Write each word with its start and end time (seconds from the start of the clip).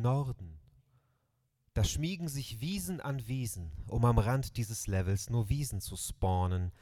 Norden. 0.00 0.58
Da 1.74 1.84
schmiegen 1.84 2.28
sich 2.28 2.60
Wiesen 2.60 3.00
an 3.00 3.26
Wiesen, 3.28 3.70
um 3.86 4.04
am 4.04 4.18
Rand 4.18 4.56
dieses 4.56 4.86
Levels 4.86 5.30
nur 5.30 5.48
Wiesen 5.48 5.80
zu 5.80 5.96
spawnen, 5.96 6.72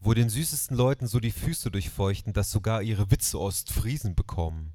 wo 0.00 0.14
den 0.14 0.28
süßesten 0.28 0.76
Leuten 0.76 1.06
so 1.06 1.20
die 1.20 1.30
Füße 1.30 1.70
durchfeuchten, 1.70 2.32
dass 2.32 2.50
sogar 2.50 2.82
ihre 2.82 3.10
Witze 3.10 3.38
Ostfriesen 3.38 4.14
bekommen. 4.14 4.74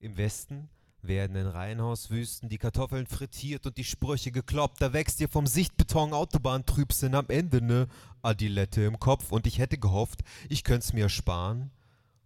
Im 0.00 0.16
Westen 0.16 0.68
werden 1.00 1.36
in 1.36 1.46
Reihenhauswüsten 1.46 2.48
die 2.48 2.58
Kartoffeln 2.58 3.06
frittiert 3.06 3.66
und 3.66 3.76
die 3.76 3.84
Sprüche 3.84 4.32
gekloppt. 4.32 4.80
Da 4.80 4.92
wächst 4.92 5.20
dir 5.20 5.28
vom 5.28 5.46
Sichtbeton 5.46 6.12
Autobahntrübsinn 6.12 7.14
am 7.14 7.26
Ende 7.28 7.62
ne 7.62 7.88
Adilette 8.22 8.82
im 8.82 8.98
Kopf. 8.98 9.32
Und 9.32 9.46
ich 9.46 9.58
hätte 9.58 9.78
gehofft, 9.78 10.20
ich 10.48 10.64
könnt's 10.64 10.92
mir 10.92 11.08
sparen, 11.08 11.70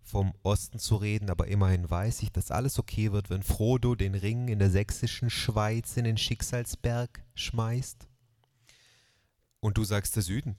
vom 0.09 0.33
Osten 0.43 0.79
zu 0.79 0.97
reden, 0.97 1.29
aber 1.29 1.49
immerhin 1.49 1.89
weiß 1.89 2.23
ich, 2.23 2.33
dass 2.33 2.51
alles 2.51 2.79
okay 2.79 3.13
wird, 3.13 3.29
wenn 3.29 3.43
Frodo 3.43 3.95
den 3.95 4.15
Ring 4.15 4.49
in 4.49 4.59
der 4.59 4.71
sächsischen 4.71 5.29
Schweiz 5.29 5.97
in 5.97 6.05
den 6.05 6.17
Schicksalsberg 6.17 7.23
schmeißt. 7.35 8.07
Und 9.61 9.77
du 9.77 9.85
sagst 9.85 10.17
der 10.17 10.23
Süden. 10.23 10.57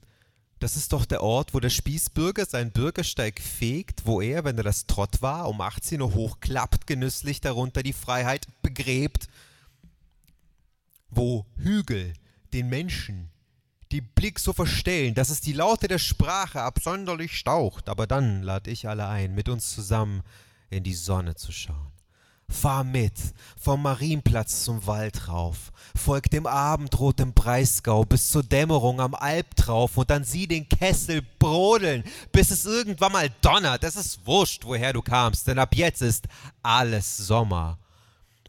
Das 0.60 0.76
ist 0.76 0.92
doch 0.92 1.06
der 1.06 1.22
Ort, 1.22 1.54
wo 1.54 1.58
der 1.58 1.70
Spießbürger 1.70 2.44
seinen 2.44 2.70
Bürgersteig 2.70 3.40
fegt, 3.40 4.06
wo 4.06 4.20
er, 4.20 4.44
wenn 4.44 4.58
er 4.58 4.64
das 4.64 4.86
Trott 4.86 5.22
war, 5.22 5.48
um 5.48 5.60
18 5.60 6.00
Uhr 6.00 6.14
hochklappt, 6.14 6.86
genüsslich 6.86 7.40
darunter 7.40 7.82
die 7.82 7.94
Freiheit 7.94 8.46
begräbt, 8.62 9.28
wo 11.08 11.46
Hügel 11.56 12.12
den 12.52 12.68
Menschen 12.68 13.30
die 13.92 14.00
Blick 14.00 14.38
so 14.38 14.52
verstellen, 14.52 15.14
dass 15.14 15.30
es 15.30 15.40
die 15.40 15.52
Laute 15.52 15.88
der 15.88 15.98
Sprache 15.98 16.62
absonderlich 16.62 17.36
staucht, 17.36 17.88
aber 17.88 18.06
dann 18.06 18.42
lad 18.42 18.66
ich 18.66 18.88
alle 18.88 19.06
ein, 19.06 19.34
mit 19.34 19.48
uns 19.48 19.70
zusammen 19.70 20.22
in 20.70 20.84
die 20.84 20.94
Sonne 20.94 21.34
zu 21.34 21.50
schauen. 21.52 21.90
Fahr 22.48 22.82
mit, 22.82 23.14
vom 23.60 23.82
Marienplatz 23.82 24.64
zum 24.64 24.84
Wald 24.86 25.28
rauf, 25.28 25.72
folg 25.94 26.30
dem 26.30 26.46
Abendrot 26.46 27.20
im 27.20 27.32
Breisgau 27.32 28.04
bis 28.04 28.30
zur 28.30 28.42
Dämmerung 28.42 29.00
am 29.00 29.14
Albtrauf 29.14 29.96
und 29.96 30.10
dann 30.10 30.24
sieh 30.24 30.48
den 30.48 30.68
Kessel 30.68 31.22
brodeln, 31.38 32.02
bis 32.32 32.50
es 32.50 32.66
irgendwann 32.66 33.12
mal 33.12 33.30
donnert. 33.40 33.84
Es 33.84 33.94
ist 33.94 34.26
wurscht, 34.26 34.64
woher 34.64 34.92
du 34.92 35.00
kamst, 35.00 35.46
denn 35.46 35.60
ab 35.60 35.76
jetzt 35.76 36.02
ist 36.02 36.26
alles 36.62 37.16
Sommer. 37.16 37.78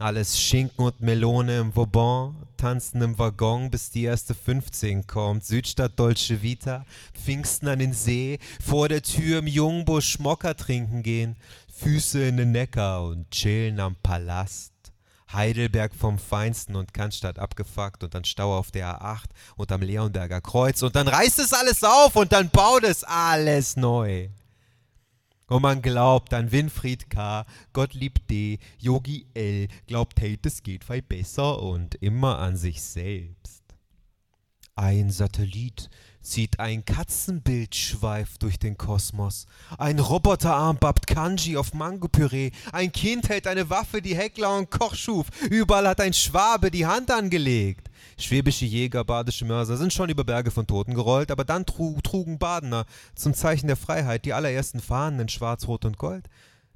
Alles 0.01 0.41
Schinken 0.41 0.85
und 0.85 0.99
Melone 0.99 1.59
im 1.59 1.75
Vauban, 1.75 2.35
tanzen 2.57 3.03
im 3.03 3.19
Waggon, 3.19 3.69
bis 3.69 3.91
die 3.91 4.05
erste 4.05 4.33
15 4.33 5.05
kommt. 5.05 5.45
Südstadt 5.45 5.91
Dolce 5.99 6.41
Vita, 6.41 6.87
Pfingsten 7.13 7.67
an 7.67 7.77
den 7.77 7.93
See, 7.93 8.39
vor 8.65 8.89
der 8.89 9.03
Tür 9.03 9.39
im 9.39 9.45
Jungbusch 9.45 10.17
Mokka 10.17 10.55
trinken 10.55 11.03
gehen. 11.03 11.35
Füße 11.71 12.23
in 12.23 12.37
den 12.37 12.51
Neckar 12.51 13.03
und 13.03 13.29
chillen 13.29 13.79
am 13.79 13.95
Palast. 14.01 14.73
Heidelberg 15.31 15.93
vom 15.93 16.17
Feinsten 16.17 16.75
und 16.75 16.95
Cannstatt 16.95 17.37
abgefuckt 17.37 18.03
und 18.03 18.15
dann 18.15 18.25
Stau 18.25 18.57
auf 18.57 18.71
der 18.71 18.99
A8 18.99 19.25
und 19.55 19.71
am 19.71 19.83
Leonberger 19.83 20.41
Kreuz 20.41 20.81
und 20.81 20.95
dann 20.95 21.07
reißt 21.07 21.37
es 21.37 21.53
alles 21.53 21.83
auf 21.83 22.15
und 22.15 22.31
dann 22.31 22.49
baut 22.49 22.83
es 22.85 23.03
alles 23.03 23.77
neu. 23.77 24.29
Und 25.51 25.63
man 25.63 25.81
glaubt 25.81 26.33
an 26.33 26.53
Winfried 26.53 27.09
K., 27.09 27.45
Gottlieb 27.73 28.25
D., 28.29 28.57
Yogi 28.77 29.25
L., 29.33 29.67
glaubt, 29.85 30.21
hey, 30.21 30.39
das 30.41 30.63
geht 30.63 30.85
viel 30.85 31.01
besser 31.01 31.61
und 31.61 31.95
immer 31.95 32.39
an 32.39 32.55
sich 32.55 32.81
selbst. 32.81 33.61
Ein 34.75 35.09
Satellit 35.09 35.89
zieht 36.21 36.59
ein 36.59 36.85
Katzenbildschweif 36.85 38.37
durch 38.37 38.59
den 38.59 38.77
Kosmos. 38.77 39.47
Ein 39.77 39.99
Roboterarm 39.99 40.77
babbt 40.77 41.07
Kanji 41.07 41.57
auf 41.57 41.73
Mangopüree. 41.73 42.51
Ein 42.71 42.91
Kind 42.91 43.29
hält 43.29 43.47
eine 43.47 43.69
Waffe, 43.69 44.01
die 44.01 44.15
Heckler 44.15 44.57
und 44.57 44.69
Koch 44.69 44.95
schuf. 44.95 45.27
Überall 45.49 45.87
hat 45.87 46.01
ein 46.01 46.13
Schwabe 46.13 46.71
die 46.71 46.85
Hand 46.85 47.11
angelegt. 47.11 47.89
Schwäbische 48.17 48.65
Jäger, 48.65 49.03
badische 49.03 49.45
Mörser 49.45 49.77
sind 49.77 49.93
schon 49.93 50.09
über 50.09 50.23
Berge 50.23 50.51
von 50.51 50.67
Toten 50.67 50.93
gerollt, 50.93 51.31
aber 51.31 51.43
dann 51.43 51.65
trugen 51.65 52.37
Badener 52.37 52.85
zum 53.15 53.33
Zeichen 53.33 53.67
der 53.67 53.77
Freiheit 53.77 54.25
die 54.25 54.33
allerersten 54.33 54.79
Fahnen 54.79 55.21
in 55.21 55.29
Schwarz, 55.29 55.67
Rot 55.67 55.85
und 55.85 55.97
Gold. 55.97 56.27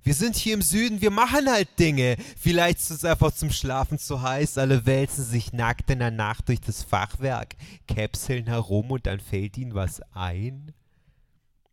Wir 0.06 0.14
sind 0.14 0.36
hier 0.36 0.54
im 0.54 0.62
Süden, 0.62 1.02
wir 1.02 1.10
machen 1.10 1.50
halt 1.50 1.80
Dinge. 1.80 2.18
Vielleicht 2.38 2.78
ist 2.78 2.92
es 2.92 3.06
einfach 3.06 3.32
zum 3.32 3.50
Schlafen 3.50 3.98
zu 3.98 4.22
heiß, 4.22 4.60
alle 4.60 4.86
wälzen 4.86 5.24
sich 5.24 5.52
nackt 5.52 5.90
in 5.90 5.98
der 5.98 6.12
Nacht 6.12 6.48
durch 6.48 6.62
das 6.62 6.84
Fachwerk, 6.84 7.56
käpseln 7.88 8.46
herum 8.46 8.92
und 8.92 9.08
dann 9.08 9.20
fällt 9.20 9.58
ihnen 9.58 9.74
was 9.74 10.02
ein. 10.14 10.74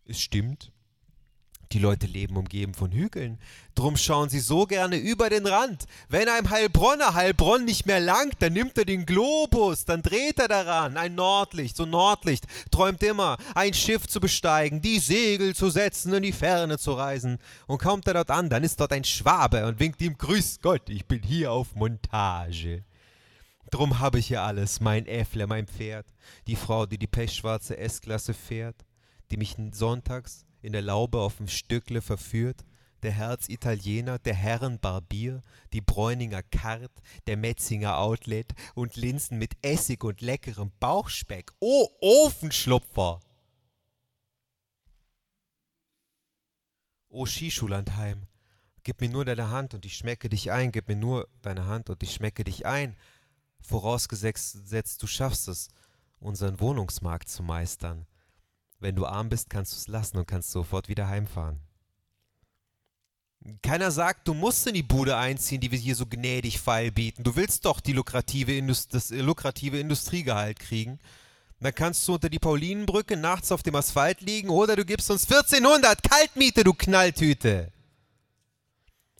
Es 0.06 0.18
stimmt. 0.18 0.71
Die 1.72 1.78
Leute 1.78 2.06
leben 2.06 2.36
umgeben 2.36 2.74
von 2.74 2.92
Hügeln. 2.92 3.38
Drum 3.74 3.96
schauen 3.96 4.28
sie 4.28 4.40
so 4.40 4.66
gerne 4.66 4.96
über 4.96 5.30
den 5.30 5.46
Rand. 5.46 5.86
Wenn 6.10 6.28
einem 6.28 6.50
Heilbronner 6.50 7.14
Heilbronn 7.14 7.64
nicht 7.64 7.86
mehr 7.86 7.98
langt, 7.98 8.34
dann 8.40 8.52
nimmt 8.52 8.76
er 8.76 8.84
den 8.84 9.06
Globus, 9.06 9.86
dann 9.86 10.02
dreht 10.02 10.38
er 10.38 10.48
daran. 10.48 10.98
Ein 10.98 11.14
Nordlicht, 11.14 11.74
so 11.78 11.86
Nordlicht, 11.86 12.44
träumt 12.70 13.02
immer, 13.02 13.38
ein 13.54 13.72
Schiff 13.72 14.06
zu 14.06 14.20
besteigen, 14.20 14.82
die 14.82 14.98
Segel 14.98 15.54
zu 15.54 15.70
setzen, 15.70 16.12
in 16.12 16.22
die 16.22 16.32
Ferne 16.32 16.76
zu 16.76 16.92
reisen. 16.92 17.38
Und 17.66 17.80
kommt 17.80 18.06
er 18.06 18.14
dort 18.14 18.30
an, 18.30 18.50
dann 18.50 18.64
ist 18.64 18.78
dort 18.78 18.92
ein 18.92 19.04
Schwabe 19.04 19.64
und 19.66 19.80
winkt 19.80 20.02
ihm 20.02 20.18
Grüß 20.18 20.58
Gott, 20.60 20.90
ich 20.90 21.06
bin 21.06 21.22
hier 21.22 21.52
auf 21.52 21.74
Montage. 21.74 22.84
Drum 23.70 23.98
habe 23.98 24.18
ich 24.18 24.26
hier 24.26 24.42
alles, 24.42 24.80
mein 24.80 25.06
Äffle, 25.06 25.46
mein 25.46 25.66
Pferd, 25.66 26.04
die 26.46 26.56
Frau, 26.56 26.84
die 26.84 26.98
die 26.98 27.06
pechschwarze 27.06 27.78
S-Klasse 27.78 28.34
fährt, 28.34 28.84
die 29.30 29.38
mich 29.38 29.56
sonntags 29.70 30.44
in 30.62 30.72
der 30.72 30.82
Laube 30.82 31.20
auf 31.20 31.36
dem 31.36 31.48
Stückle 31.48 32.00
verführt, 32.00 32.64
der 33.02 33.10
Herz-Italiener, 33.10 34.18
der 34.20 34.34
Herren-Barbier, 34.34 35.42
die 35.72 35.80
Bräuninger 35.80 36.42
Kart, 36.42 36.92
der 37.26 37.36
Metzinger 37.36 37.98
Outlet 37.98 38.52
und 38.74 38.96
Linsen 38.96 39.38
mit 39.38 39.54
Essig 39.62 40.04
und 40.04 40.20
leckerem 40.20 40.70
Bauchspeck. 40.78 41.52
Oh, 41.58 41.88
Ofenschlupfer! 42.00 43.20
Oh, 47.08 47.26
Skischulandheim, 47.26 48.26
gib 48.84 49.00
mir 49.02 49.10
nur 49.10 49.24
deine 49.24 49.50
Hand 49.50 49.74
und 49.74 49.84
ich 49.84 49.96
schmecke 49.96 50.30
dich 50.30 50.50
ein, 50.50 50.72
gib 50.72 50.88
mir 50.88 50.96
nur 50.96 51.28
deine 51.42 51.66
Hand 51.66 51.90
und 51.90 52.02
ich 52.02 52.14
schmecke 52.14 52.44
dich 52.44 52.64
ein, 52.64 52.96
vorausgesetzt 53.60 55.02
du 55.02 55.06
schaffst 55.06 55.48
es, 55.48 55.68
unseren 56.20 56.58
Wohnungsmarkt 56.60 57.28
zu 57.28 57.42
meistern. 57.42 58.06
Wenn 58.82 58.96
du 58.96 59.06
arm 59.06 59.28
bist, 59.28 59.48
kannst 59.48 59.72
du 59.72 59.76
es 59.76 59.86
lassen 59.86 60.18
und 60.18 60.26
kannst 60.26 60.50
sofort 60.50 60.88
wieder 60.88 61.06
heimfahren. 61.06 61.60
Keiner 63.62 63.92
sagt, 63.92 64.26
du 64.26 64.34
musst 64.34 64.66
in 64.66 64.74
die 64.74 64.82
Bude 64.82 65.16
einziehen, 65.16 65.60
die 65.60 65.70
wir 65.70 65.78
hier 65.78 65.94
so 65.94 66.04
gnädig 66.04 66.60
feil 66.60 66.90
bieten. 66.90 67.22
Du 67.22 67.36
willst 67.36 67.64
doch 67.64 67.78
die 67.78 67.92
lukrative 67.92 68.60
das 68.90 69.10
lukrative 69.10 69.78
Industriegehalt 69.78 70.58
kriegen. 70.58 70.98
Dann 71.60 71.72
kannst 71.72 72.08
du 72.08 72.14
unter 72.14 72.28
die 72.28 72.40
Paulinenbrücke 72.40 73.16
nachts 73.16 73.52
auf 73.52 73.62
dem 73.62 73.76
Asphalt 73.76 74.20
liegen 74.20 74.48
oder 74.48 74.74
du 74.74 74.84
gibst 74.84 75.12
uns 75.12 75.30
1400 75.30 76.02
Kaltmiete, 76.02 76.64
du 76.64 76.74
Knalltüte. 76.74 77.70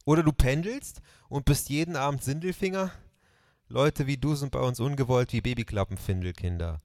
Oder 0.04 0.24
du 0.24 0.32
pendelst 0.32 1.00
und 1.28 1.44
bist 1.44 1.68
jeden 1.68 1.94
Abend 1.94 2.24
Sindelfinger. 2.24 2.90
Leute 3.68 4.08
wie 4.08 4.16
du 4.16 4.34
sind 4.34 4.50
bei 4.50 4.58
uns 4.58 4.80
ungewollt 4.80 5.32
wie 5.32 5.40
Babyklappenfindelkinder. 5.40 6.80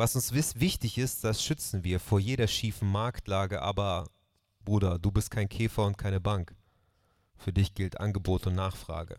Was 0.00 0.16
uns 0.16 0.32
wichtig 0.32 0.96
ist, 0.96 1.24
das 1.24 1.44
schützen 1.44 1.84
wir 1.84 2.00
vor 2.00 2.20
jeder 2.20 2.48
schiefen 2.48 2.90
Marktlage, 2.90 3.60
aber 3.60 4.08
Bruder, 4.64 4.98
du 4.98 5.10
bist 5.10 5.30
kein 5.30 5.50
Käfer 5.50 5.84
und 5.84 5.98
keine 5.98 6.22
Bank. 6.22 6.56
Für 7.36 7.52
dich 7.52 7.74
gilt 7.74 8.00
Angebot 8.00 8.46
und 8.46 8.54
Nachfrage. 8.54 9.18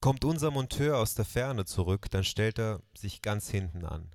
Kommt 0.00 0.24
unser 0.24 0.50
Monteur 0.50 0.96
aus 0.96 1.14
der 1.14 1.26
Ferne 1.26 1.66
zurück, 1.66 2.06
dann 2.10 2.24
stellt 2.24 2.58
er 2.58 2.80
sich 2.96 3.20
ganz 3.20 3.50
hinten 3.50 3.84
an. 3.84 4.12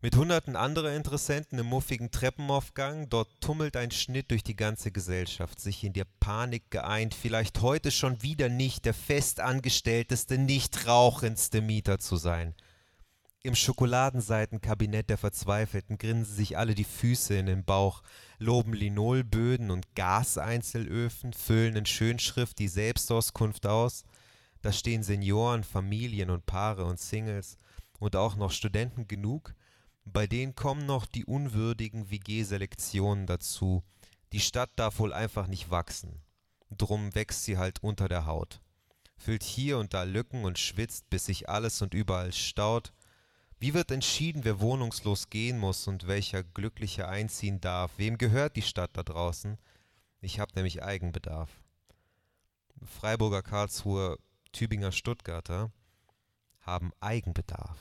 Mit 0.00 0.16
hunderten 0.16 0.56
anderer 0.56 0.92
Interessenten 0.92 1.60
im 1.60 1.66
muffigen 1.66 2.10
Treppenaufgang, 2.10 3.08
dort 3.08 3.28
tummelt 3.40 3.76
ein 3.76 3.92
Schnitt 3.92 4.32
durch 4.32 4.42
die 4.42 4.56
ganze 4.56 4.90
Gesellschaft, 4.90 5.60
sich 5.60 5.84
in 5.84 5.92
der 5.92 6.08
Panik 6.18 6.72
geeint, 6.72 7.14
vielleicht 7.14 7.62
heute 7.62 7.92
schon 7.92 8.24
wieder 8.24 8.48
nicht 8.48 8.84
der 8.84 8.94
festangestellteste, 8.94 10.38
nicht 10.38 10.88
rauchendste 10.88 11.60
Mieter 11.60 12.00
zu 12.00 12.16
sein– 12.16 12.56
im 13.46 13.54
Schokoladenseitenkabinett 13.54 15.08
der 15.08 15.18
Verzweifelten 15.18 15.98
grinsen 15.98 16.34
sich 16.34 16.58
alle 16.58 16.74
die 16.74 16.84
Füße 16.84 17.36
in 17.36 17.46
den 17.46 17.64
Bauch, 17.64 18.02
loben 18.38 18.72
Linolböden 18.72 19.70
und 19.70 19.94
Gaseinzelöfen, 19.94 21.32
füllen 21.32 21.76
in 21.76 21.86
Schönschrift 21.86 22.58
die 22.58 22.68
Selbstauskunft 22.68 23.66
aus. 23.66 24.04
Da 24.62 24.72
stehen 24.72 25.02
Senioren, 25.02 25.64
Familien 25.64 26.30
und 26.30 26.46
Paare 26.46 26.84
und 26.84 26.98
Singles 26.98 27.56
und 27.98 28.16
auch 28.16 28.36
noch 28.36 28.50
Studenten 28.50 29.06
genug. 29.06 29.54
Bei 30.04 30.26
denen 30.26 30.54
kommen 30.54 30.86
noch 30.86 31.06
die 31.06 31.24
unwürdigen 31.24 32.10
WG-Selektionen 32.10 33.26
dazu. 33.26 33.82
Die 34.32 34.40
Stadt 34.40 34.70
darf 34.76 34.98
wohl 34.98 35.12
einfach 35.12 35.46
nicht 35.46 35.70
wachsen. 35.70 36.20
Drum 36.70 37.14
wächst 37.14 37.44
sie 37.44 37.58
halt 37.58 37.82
unter 37.82 38.08
der 38.08 38.26
Haut. 38.26 38.60
Füllt 39.16 39.42
hier 39.42 39.78
und 39.78 39.94
da 39.94 40.02
Lücken 40.02 40.44
und 40.44 40.58
schwitzt, 40.58 41.08
bis 41.10 41.26
sich 41.26 41.48
alles 41.48 41.80
und 41.80 41.94
überall 41.94 42.32
staut. 42.32 42.92
Wie 43.58 43.72
wird 43.72 43.90
entschieden, 43.90 44.44
wer 44.44 44.60
wohnungslos 44.60 45.30
gehen 45.30 45.58
muss 45.58 45.88
und 45.88 46.06
welcher 46.06 46.42
Glücklicher 46.42 47.08
einziehen 47.08 47.60
darf? 47.60 47.90
Wem 47.96 48.18
gehört 48.18 48.56
die 48.56 48.62
Stadt 48.62 48.90
da 48.92 49.02
draußen? 49.02 49.58
Ich 50.20 50.40
hab 50.40 50.54
nämlich 50.56 50.82
Eigenbedarf. 50.82 51.48
Freiburger, 52.84 53.42
Karlsruher, 53.42 54.18
Tübinger, 54.52 54.92
Stuttgarter 54.92 55.72
haben 56.60 56.92
Eigenbedarf. 57.00 57.78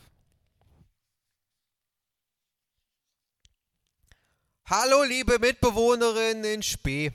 Hallo, 4.65 5.03
liebe 5.03 5.39
Mitbewohnerinnen 5.39 6.45
in 6.45 6.63
Spee. 6.63 7.11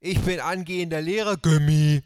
Ich 0.00 0.20
bin 0.20 0.40
angehender 0.40 1.00
Lehrer 1.00 1.36
Gummi 1.36 2.02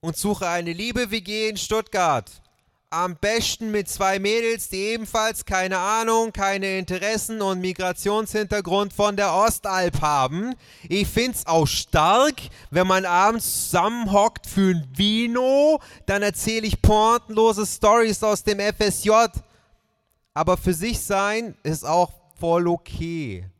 und 0.00 0.16
suche 0.16 0.46
eine 0.46 0.74
liebe 0.74 1.10
WG 1.10 1.48
in 1.48 1.56
Stuttgart. 1.56 2.42
Am 2.90 3.16
besten 3.16 3.72
mit 3.72 3.88
zwei 3.88 4.20
Mädels, 4.20 4.68
die 4.68 4.76
ebenfalls 4.76 5.44
keine 5.44 5.76
Ahnung, 5.78 6.32
keine 6.32 6.78
Interessen 6.78 7.42
und 7.42 7.60
Migrationshintergrund 7.60 8.92
von 8.92 9.16
der 9.16 9.34
Ostalb 9.34 10.00
haben. 10.00 10.54
Ich 10.88 11.08
find's 11.08 11.46
auch 11.46 11.66
stark, 11.66 12.34
wenn 12.70 12.86
man 12.86 13.04
abends 13.04 13.64
zusammenhockt 13.64 14.46
für 14.46 14.70
ein 14.70 14.86
Vino, 14.94 15.80
dann 16.06 16.22
erzähle 16.22 16.68
ich 16.68 16.80
pointenlose 16.80 17.66
Stories 17.66 18.22
aus 18.22 18.44
dem 18.44 18.60
FSJ. 18.60 19.10
Aber 20.32 20.56
für 20.56 20.74
sich 20.74 21.00
sein 21.00 21.56
ist 21.64 21.84
auch 21.84 22.12
voll 22.38 22.68
okay. 22.68 23.50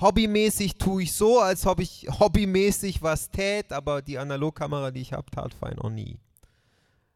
Hobbymäßig 0.00 0.78
tue 0.78 1.02
ich 1.02 1.12
so, 1.12 1.38
als 1.38 1.66
ob 1.66 1.80
ich 1.80 2.08
hobbymäßig 2.18 3.02
was 3.02 3.30
tät, 3.30 3.72
aber 3.72 4.00
die 4.00 4.18
Analogkamera, 4.18 4.90
die 4.90 5.02
ich 5.02 5.12
habe, 5.12 5.30
tat 5.30 5.52
fein 5.52 5.78
auch 5.78 5.90
nie. 5.90 6.18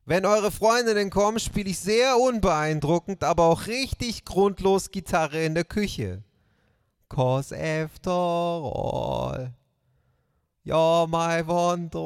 Wenn 0.08 0.24
eure 0.24 0.52
Freundinnen 0.52 1.10
kommen, 1.10 1.40
spiele 1.40 1.68
ich 1.68 1.80
sehr 1.80 2.16
unbeeindruckend, 2.16 3.24
aber 3.24 3.46
auch 3.46 3.66
richtig 3.66 4.24
grundlos 4.24 4.92
Gitarre 4.92 5.44
in 5.44 5.56
der 5.56 5.64
Küche. 5.64 6.22
Cause 7.08 7.52
after 7.52 8.12
all, 8.12 9.52
you're 10.64 11.08
my 11.08 11.44
wonderwall. 11.44 11.96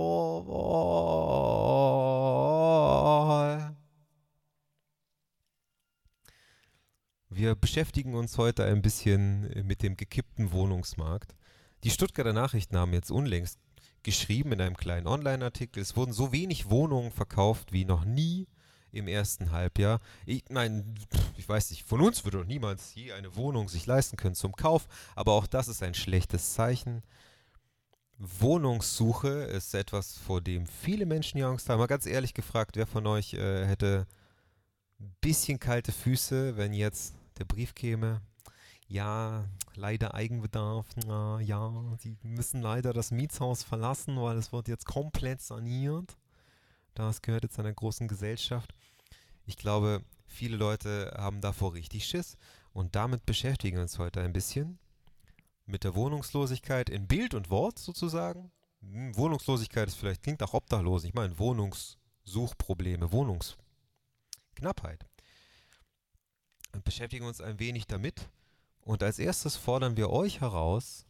Wir 7.29 7.55
beschäftigen 7.55 8.14
uns 8.14 8.38
heute 8.38 8.64
ein 8.64 8.81
bisschen 8.81 9.67
mit 9.67 9.82
dem 9.82 9.99
gekippten 9.99 10.53
Wohnungsmarkt. 10.53 11.35
Die 11.85 11.91
Stuttgarter 11.91 12.32
Nachrichten 12.32 12.79
haben 12.79 12.94
jetzt 12.94 13.11
unlängst 13.11 13.58
geschrieben 14.02 14.52
in 14.52 14.61
einem 14.61 14.76
kleinen 14.76 15.06
Online-Artikel, 15.06 15.81
es 15.81 15.97
wurden 15.97 16.12
so 16.12 16.32
wenig 16.32 16.70
Wohnungen 16.70 17.11
verkauft 17.11 17.73
wie 17.73 17.85
noch 17.85 18.05
nie 18.05 18.49
im 18.93 19.08
ersten 19.08 19.52
Halbjahr. 19.52 20.00
Ich 20.26 20.44
meine, 20.50 20.85
ich 21.37 21.49
weiß 21.49 21.70
nicht, 21.70 21.85
von 21.85 22.00
uns 22.00 22.25
würde 22.25 22.38
doch 22.38 22.47
niemals 22.47 22.94
je 22.94 23.12
eine 23.12 23.37
Wohnung 23.37 23.69
sich 23.69 23.87
leisten 23.87 24.17
können 24.17 24.35
zum 24.35 24.56
Kauf, 24.56 24.87
aber 25.14 25.32
auch 25.32 25.47
das 25.47 25.69
ist 25.69 25.82
ein 25.82 25.94
schlechtes 25.94 26.55
Zeichen. 26.55 27.02
Wohnungssuche 28.19 29.29
ist 29.29 29.75
etwas, 29.75 30.19
vor 30.19 30.41
dem 30.41 30.67
viele 30.67 31.06
Menschen 31.06 31.38
hier 31.38 31.46
Angst 31.46 31.69
haben. 31.69 31.79
Mal 31.79 31.87
ganz 31.87 32.06
ehrlich 32.06 32.35
gefragt, 32.35 32.76
wer 32.76 32.87
von 32.87 33.06
euch 33.06 33.35
äh, 33.35 33.67
hätte 33.67 34.06
ein 35.00 35.14
bisschen 35.20 35.58
kalte 35.58 35.93
Füße, 35.93 36.56
wenn 36.56 36.75
jetzt 36.75 37.14
der 37.38 37.46
Brief 37.46 37.75
käme, 37.75 38.20
ja, 38.91 39.45
leider 39.77 40.15
Eigenbedarf, 40.15 40.87
na, 41.07 41.41
ja, 41.41 41.73
sie 42.01 42.17
müssen 42.23 42.61
leider 42.61 42.93
das 42.93 43.13
Mietshaus 43.13 43.63
verlassen, 43.63 44.21
weil 44.21 44.37
es 44.37 44.53
wird 44.53 44.67
jetzt 44.67 44.85
komplett 44.85 45.41
saniert. 45.41 46.17
Das 46.95 47.23
gehört 47.23 47.45
jetzt 47.45 47.61
einer 47.61 47.73
großen 47.73 48.09
Gesellschaft. 48.09 48.75
Ich 49.47 49.57
glaube, 49.57 50.03
viele 50.27 50.57
Leute 50.57 51.15
haben 51.17 51.41
davor 51.41 51.75
richtig 51.75 52.05
Schiss 52.05 52.37
und 52.73 52.97
damit 52.97 53.25
beschäftigen 53.27 53.77
wir 53.77 53.83
uns 53.83 53.99
heute 54.01 54.23
ein 54.23 54.33
bisschen 54.33 54.81
mit 55.67 55.85
der 55.85 55.95
Wohnungslosigkeit 55.95 56.91
in 56.91 57.07
Bild 57.07 57.35
und 57.35 57.49
Wort 57.49 57.79
sozusagen. 57.79 58.51
Hm, 58.81 59.17
Wohnungslosigkeit 59.17 59.87
ist 59.87 59.99
vielleicht, 59.99 60.25
klingt 60.25 60.43
auch 60.43 60.53
obdachlos, 60.53 61.05
ich 61.05 61.15
meine 61.15 61.39
Wohnungssuchprobleme, 61.39 63.13
Wohnungsknappheit 63.13 65.07
und 66.73 66.83
beschäftigen 66.83 67.27
uns 67.27 67.41
ein 67.41 67.61
wenig 67.61 67.87
damit. 67.87 68.29
Und 68.85 69.03
als 69.03 69.19
erstes 69.19 69.56
fordern 69.56 69.97
wir 69.97 70.11
euch 70.11 70.41
heraus, 70.41 71.06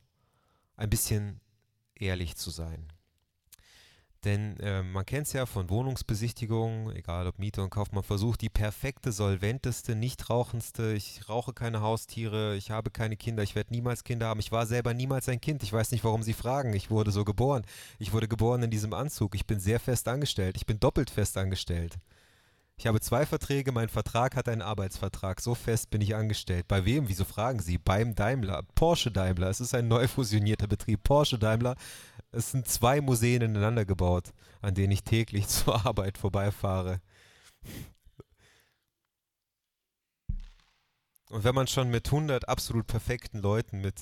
ein 0.76 0.90
bisschen 0.90 1.40
ehrlich 1.94 2.36
zu 2.36 2.50
sein. 2.50 2.92
Denn 4.24 4.58
äh, 4.60 4.82
man 4.82 5.06
kennt 5.06 5.26
es 5.26 5.32
ja 5.32 5.46
von 5.46 5.70
Wohnungsbesichtigungen, 5.70 6.94
egal 6.94 7.26
ob 7.26 7.38
Mieter 7.38 7.62
und 7.62 7.70
Kauf, 7.70 7.90
man 7.92 8.02
versucht 8.02 8.42
die 8.42 8.50
perfekte, 8.50 9.12
solventeste, 9.12 9.94
nicht 9.94 10.28
rauchendste, 10.28 10.92
ich 10.92 11.26
rauche 11.30 11.54
keine 11.54 11.80
Haustiere, 11.80 12.54
ich 12.56 12.70
habe 12.70 12.90
keine 12.90 13.16
Kinder, 13.16 13.42
ich 13.42 13.54
werde 13.54 13.72
niemals 13.72 14.04
Kinder 14.04 14.26
haben, 14.26 14.40
ich 14.40 14.52
war 14.52 14.66
selber 14.66 14.92
niemals 14.92 15.26
ein 15.30 15.40
Kind, 15.40 15.62
ich 15.62 15.72
weiß 15.72 15.90
nicht, 15.92 16.04
warum 16.04 16.22
Sie 16.22 16.34
fragen, 16.34 16.74
ich 16.74 16.90
wurde 16.90 17.12
so 17.12 17.24
geboren, 17.24 17.64
ich 17.98 18.12
wurde 18.12 18.28
geboren 18.28 18.62
in 18.62 18.70
diesem 18.70 18.92
Anzug, 18.92 19.34
ich 19.34 19.46
bin 19.46 19.58
sehr 19.58 19.80
fest 19.80 20.06
angestellt, 20.06 20.56
ich 20.56 20.66
bin 20.66 20.78
doppelt 20.78 21.08
fest 21.08 21.38
angestellt. 21.38 21.98
Ich 22.80 22.86
habe 22.86 22.98
zwei 23.02 23.26
Verträge, 23.26 23.72
mein 23.72 23.90
Vertrag 23.90 24.34
hat 24.36 24.48
einen 24.48 24.62
Arbeitsvertrag. 24.62 25.42
So 25.42 25.54
fest 25.54 25.90
bin 25.90 26.00
ich 26.00 26.16
angestellt. 26.16 26.66
Bei 26.66 26.86
wem? 26.86 27.10
Wieso 27.10 27.26
fragen 27.26 27.60
Sie? 27.60 27.76
Beim 27.76 28.14
Daimler. 28.14 28.62
Porsche 28.74 29.10
Daimler. 29.10 29.50
Es 29.50 29.60
ist 29.60 29.74
ein 29.74 29.86
neu 29.86 30.08
fusionierter 30.08 30.66
Betrieb. 30.66 31.02
Porsche 31.02 31.38
Daimler. 31.38 31.76
Es 32.32 32.52
sind 32.52 32.66
zwei 32.66 33.02
Museen 33.02 33.42
ineinander 33.42 33.84
gebaut, 33.84 34.32
an 34.62 34.72
denen 34.72 34.92
ich 34.92 35.04
täglich 35.04 35.46
zur 35.48 35.84
Arbeit 35.84 36.16
vorbeifahre. 36.16 37.02
Und 41.28 41.44
wenn 41.44 41.54
man 41.54 41.66
schon 41.66 41.90
mit 41.90 42.06
100 42.06 42.48
absolut 42.48 42.86
perfekten 42.86 43.40
Leuten 43.40 43.82
mit 43.82 43.98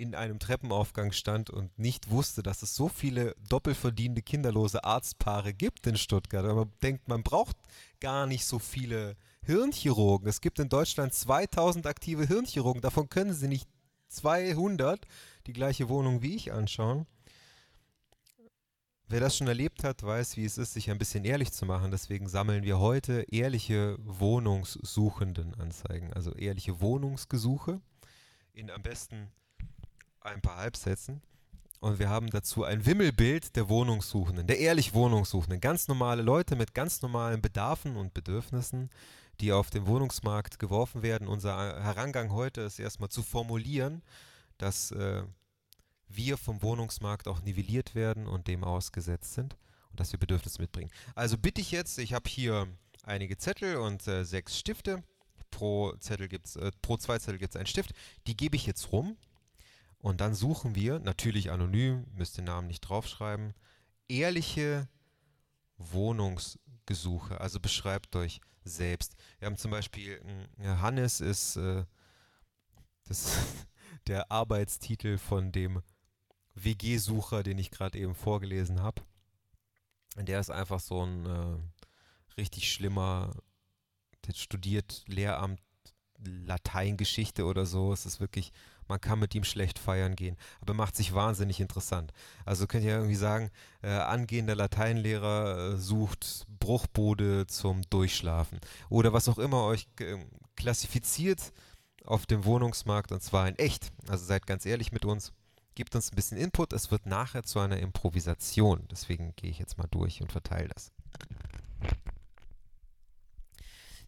in 0.00 0.14
einem 0.14 0.38
Treppenaufgang 0.38 1.12
stand 1.12 1.50
und 1.50 1.78
nicht 1.78 2.10
wusste, 2.10 2.42
dass 2.42 2.62
es 2.62 2.74
so 2.74 2.88
viele 2.88 3.36
doppelverdienende 3.50 4.22
kinderlose 4.22 4.82
Arztpaare 4.82 5.52
gibt 5.52 5.86
in 5.86 5.98
Stuttgart. 5.98 6.44
Aber 6.46 6.64
man 6.64 6.72
denkt, 6.82 7.06
man 7.06 7.22
braucht 7.22 7.56
gar 8.00 8.26
nicht 8.26 8.46
so 8.46 8.58
viele 8.58 9.16
Hirnchirurgen. 9.44 10.26
Es 10.26 10.40
gibt 10.40 10.58
in 10.58 10.70
Deutschland 10.70 11.12
2000 11.12 11.86
aktive 11.86 12.26
Hirnchirurgen. 12.26 12.80
Davon 12.80 13.10
können 13.10 13.34
sie 13.34 13.46
nicht 13.46 13.68
200 14.08 15.06
die 15.46 15.52
gleiche 15.52 15.90
Wohnung 15.90 16.22
wie 16.22 16.34
ich 16.34 16.50
anschauen. 16.50 17.06
Wer 19.06 19.20
das 19.20 19.36
schon 19.36 19.48
erlebt 19.48 19.84
hat, 19.84 20.02
weiß, 20.02 20.38
wie 20.38 20.44
es 20.46 20.56
ist, 20.56 20.72
sich 20.72 20.90
ein 20.90 20.98
bisschen 20.98 21.24
ehrlich 21.26 21.52
zu 21.52 21.66
machen. 21.66 21.90
Deswegen 21.90 22.26
sammeln 22.26 22.62
wir 22.62 22.78
heute 22.78 23.26
ehrliche 23.28 23.98
Wohnungssuchenden 23.98 25.54
Anzeigen, 25.56 26.12
also 26.14 26.32
ehrliche 26.32 26.80
Wohnungsgesuche 26.80 27.82
in 28.52 28.70
am 28.70 28.82
besten 28.82 29.30
ein 30.20 30.40
paar 30.40 30.56
Halbsätzen. 30.56 31.22
Und 31.80 31.98
wir 31.98 32.10
haben 32.10 32.28
dazu 32.28 32.64
ein 32.64 32.84
Wimmelbild 32.84 33.56
der 33.56 33.70
Wohnungssuchenden, 33.70 34.46
der 34.46 34.58
ehrlich 34.58 34.92
Wohnungssuchenden. 34.92 35.60
Ganz 35.60 35.88
normale 35.88 36.20
Leute 36.20 36.54
mit 36.54 36.74
ganz 36.74 37.00
normalen 37.00 37.40
Bedarfen 37.40 37.96
und 37.96 38.12
Bedürfnissen, 38.12 38.90
die 39.40 39.52
auf 39.52 39.70
den 39.70 39.86
Wohnungsmarkt 39.86 40.58
geworfen 40.58 41.02
werden. 41.02 41.26
Unser 41.26 41.56
Herangang 41.82 42.32
heute 42.32 42.60
ist 42.60 42.78
erstmal 42.78 43.08
zu 43.08 43.22
formulieren, 43.22 44.02
dass 44.58 44.90
äh, 44.90 45.22
wir 46.08 46.36
vom 46.36 46.60
Wohnungsmarkt 46.60 47.26
auch 47.26 47.40
nivelliert 47.40 47.94
werden 47.94 48.26
und 48.26 48.46
dem 48.46 48.62
ausgesetzt 48.62 49.32
sind 49.32 49.56
und 49.90 50.00
dass 50.00 50.12
wir 50.12 50.18
Bedürfnisse 50.18 50.60
mitbringen. 50.60 50.90
Also 51.14 51.38
bitte 51.38 51.62
ich 51.62 51.70
jetzt, 51.70 51.98
ich 51.98 52.12
habe 52.12 52.28
hier 52.28 52.68
einige 53.04 53.38
Zettel 53.38 53.76
und 53.76 54.06
äh, 54.06 54.24
sechs 54.24 54.58
Stifte. 54.58 55.02
Pro 55.50 55.94
Zettel 55.98 56.28
gibt's, 56.28 56.56
äh, 56.56 56.70
pro 56.82 56.98
zwei 56.98 57.18
Zettel 57.18 57.38
gibt 57.38 57.54
es 57.54 57.56
einen 57.56 57.66
Stift. 57.66 57.92
Die 58.26 58.36
gebe 58.36 58.56
ich 58.56 58.66
jetzt 58.66 58.92
rum 58.92 59.16
und 60.00 60.20
dann 60.20 60.34
suchen 60.34 60.74
wir, 60.74 60.98
natürlich 60.98 61.50
anonym, 61.50 62.06
müsst 62.14 62.38
den 62.38 62.44
Namen 62.44 62.66
nicht 62.66 62.80
draufschreiben, 62.80 63.54
ehrliche 64.08 64.88
Wohnungsgesuche. 65.76 67.40
Also 67.40 67.60
beschreibt 67.60 68.16
euch 68.16 68.40
selbst. 68.64 69.14
Wir 69.38 69.46
haben 69.46 69.56
zum 69.56 69.70
Beispiel, 69.70 70.20
Hannes 70.58 71.20
ist 71.20 71.56
äh, 71.56 71.84
das, 73.04 73.36
der 74.06 74.30
Arbeitstitel 74.30 75.18
von 75.18 75.52
dem 75.52 75.82
WG-Sucher, 76.54 77.42
den 77.42 77.58
ich 77.58 77.70
gerade 77.70 77.98
eben 77.98 78.14
vorgelesen 78.14 78.80
habe. 78.80 79.02
Der 80.16 80.40
ist 80.40 80.50
einfach 80.50 80.80
so 80.80 81.04
ein 81.04 81.26
äh, 81.26 82.36
richtig 82.38 82.72
schlimmer, 82.72 83.34
der 84.26 84.32
studiert 84.32 85.04
Lehramt 85.06 85.60
Lateingeschichte 86.22 87.44
oder 87.44 87.64
so. 87.64 87.92
Es 87.92 88.06
ist 88.06 88.20
wirklich 88.20 88.52
man 88.90 89.00
kann 89.00 89.20
mit 89.20 89.34
ihm 89.34 89.44
schlecht 89.44 89.78
feiern 89.78 90.16
gehen, 90.16 90.36
aber 90.60 90.74
macht 90.74 90.96
sich 90.96 91.14
wahnsinnig 91.14 91.60
interessant. 91.60 92.12
Also 92.44 92.66
könnt 92.66 92.84
ihr 92.84 92.96
irgendwie 92.96 93.14
sagen, 93.14 93.50
äh, 93.82 93.88
angehender 93.88 94.56
Lateinlehrer 94.56 95.74
äh, 95.74 95.76
sucht 95.78 96.46
Bruchbude 96.58 97.46
zum 97.46 97.82
Durchschlafen 97.88 98.58
oder 98.90 99.12
was 99.12 99.28
auch 99.28 99.38
immer 99.38 99.64
euch 99.64 99.86
äh, 100.00 100.18
klassifiziert 100.56 101.52
auf 102.04 102.26
dem 102.26 102.44
Wohnungsmarkt 102.44 103.12
und 103.12 103.22
zwar 103.22 103.48
in 103.48 103.56
echt. 103.56 103.92
Also 104.08 104.24
seid 104.24 104.46
ganz 104.46 104.66
ehrlich 104.66 104.90
mit 104.90 105.04
uns, 105.04 105.32
gebt 105.76 105.94
uns 105.94 106.10
ein 106.10 106.16
bisschen 106.16 106.36
Input. 106.36 106.72
Es 106.72 106.90
wird 106.90 107.06
nachher 107.06 107.44
zu 107.44 107.60
einer 107.60 107.78
Improvisation. 107.78 108.86
Deswegen 108.90 109.34
gehe 109.36 109.50
ich 109.50 109.58
jetzt 109.58 109.78
mal 109.78 109.88
durch 109.90 110.20
und 110.20 110.32
verteile 110.32 110.68
das. 110.68 110.90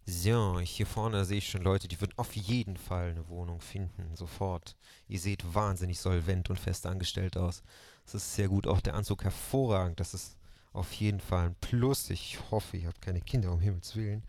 So, 0.04 0.59
hier 0.59 0.87
vorne 0.87 1.25
sehe 1.25 1.38
ich 1.38 1.49
schon 1.49 1.62
Leute, 1.62 1.87
die 1.87 2.00
würden 2.00 2.14
auf 2.16 2.35
jeden 2.35 2.76
Fall 2.76 3.11
eine 3.11 3.28
Wohnung 3.28 3.61
finden, 3.61 4.16
sofort. 4.16 4.76
Ihr 5.06 5.21
seht 5.21 5.54
wahnsinnig 5.54 6.00
solvent 6.00 6.50
und 6.50 6.59
fest 6.59 6.87
angestellt 6.87 7.37
aus. 7.37 7.62
Das 8.04 8.14
ist 8.16 8.35
sehr 8.35 8.49
gut, 8.49 8.66
auch 8.66 8.80
der 8.80 8.94
Anzug 8.94 9.23
hervorragend. 9.23 10.00
Das 10.00 10.12
ist 10.12 10.37
auf 10.73 10.92
jeden 10.94 11.21
Fall 11.21 11.47
ein 11.47 11.54
Plus. 11.61 12.11
Ich 12.11 12.38
hoffe, 12.50 12.78
ihr 12.78 12.88
habt 12.88 13.00
keine 13.00 13.21
Kinder, 13.21 13.52
um 13.52 13.61
Himmels 13.61 13.94
Willen. 13.94 14.25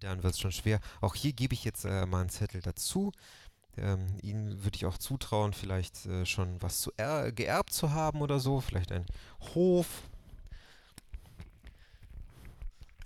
Dann 0.00 0.22
wird 0.22 0.34
es 0.34 0.40
schon 0.40 0.52
schwer. 0.52 0.80
Auch 1.00 1.14
hier 1.14 1.32
gebe 1.32 1.54
ich 1.54 1.64
jetzt 1.64 1.84
äh, 1.84 2.04
mal 2.04 2.20
einen 2.20 2.30
Zettel 2.30 2.60
dazu. 2.60 3.12
Ähm, 3.76 4.18
Ihnen 4.22 4.64
würde 4.64 4.76
ich 4.76 4.84
auch 4.84 4.98
zutrauen, 4.98 5.54
vielleicht 5.54 6.04
äh, 6.06 6.26
schon 6.26 6.60
was 6.60 6.80
zu 6.80 6.92
geerbt 7.34 7.72
zu 7.72 7.92
haben 7.92 8.20
oder 8.20 8.38
so. 8.38 8.60
Vielleicht 8.60 8.92
ein 8.92 9.06
Hof. 9.54 10.02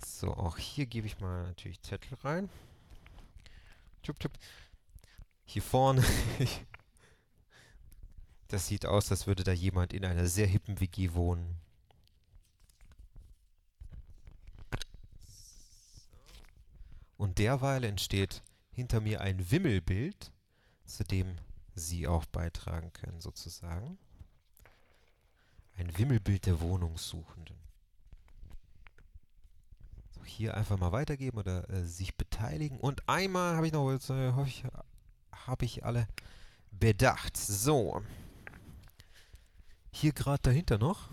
So, 0.05 0.33
auch 0.33 0.57
hier 0.57 0.85
gebe 0.85 1.07
ich 1.07 1.19
mal 1.19 1.43
natürlich 1.43 1.81
Zettel 1.81 2.17
rein. 2.23 2.49
Tup, 4.03 4.19
tup. 4.19 4.31
Hier 5.45 5.61
vorne. 5.61 6.03
das 8.47 8.67
sieht 8.67 8.85
aus, 8.85 9.11
als 9.11 9.27
würde 9.27 9.43
da 9.43 9.51
jemand 9.51 9.93
in 9.93 10.05
einer 10.05 10.27
sehr 10.27 10.47
hippen 10.47 10.79
WG 10.79 11.13
wohnen. 11.13 11.57
Und 17.17 17.39
derweil 17.39 17.83
entsteht 17.83 18.43
hinter 18.71 19.01
mir 19.01 19.21
ein 19.21 19.51
Wimmelbild 19.51 20.31
zu 20.85 21.03
dem 21.03 21.37
Sie 21.73 22.07
auch 22.07 22.25
beitragen 22.25 22.93
können, 22.93 23.19
sozusagen. 23.19 23.97
Ein 25.77 25.97
Wimmelbild 25.97 26.45
der 26.45 26.61
Wohnungssuchenden. 26.61 27.64
Hier 30.25 30.55
einfach 30.57 30.77
mal 30.77 30.91
weitergeben 30.91 31.37
oder 31.37 31.69
äh, 31.69 31.85
sich 31.85 32.15
beteiligen. 32.15 32.79
Und 32.79 33.07
einmal 33.07 33.55
habe 33.55 33.67
ich 33.67 33.73
noch, 33.73 33.91
jetzt, 33.91 34.09
äh, 34.09 34.33
hoffe 34.33 34.49
ich, 34.49 34.63
habe 35.31 35.65
ich 35.65 35.85
alle 35.85 36.07
bedacht. 36.71 37.37
So. 37.37 38.01
Hier 39.91 40.11
gerade 40.11 40.41
dahinter 40.41 40.77
noch. 40.77 41.09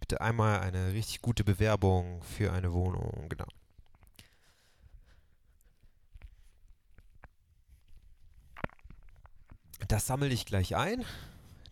Bitte 0.00 0.20
einmal 0.20 0.60
eine 0.60 0.92
richtig 0.92 1.22
gute 1.22 1.44
Bewerbung 1.44 2.22
für 2.22 2.52
eine 2.52 2.72
Wohnung. 2.72 3.28
Genau. 3.28 3.46
Das 9.88 10.06
sammle 10.06 10.28
ich 10.28 10.46
gleich 10.46 10.74
ein. 10.74 11.04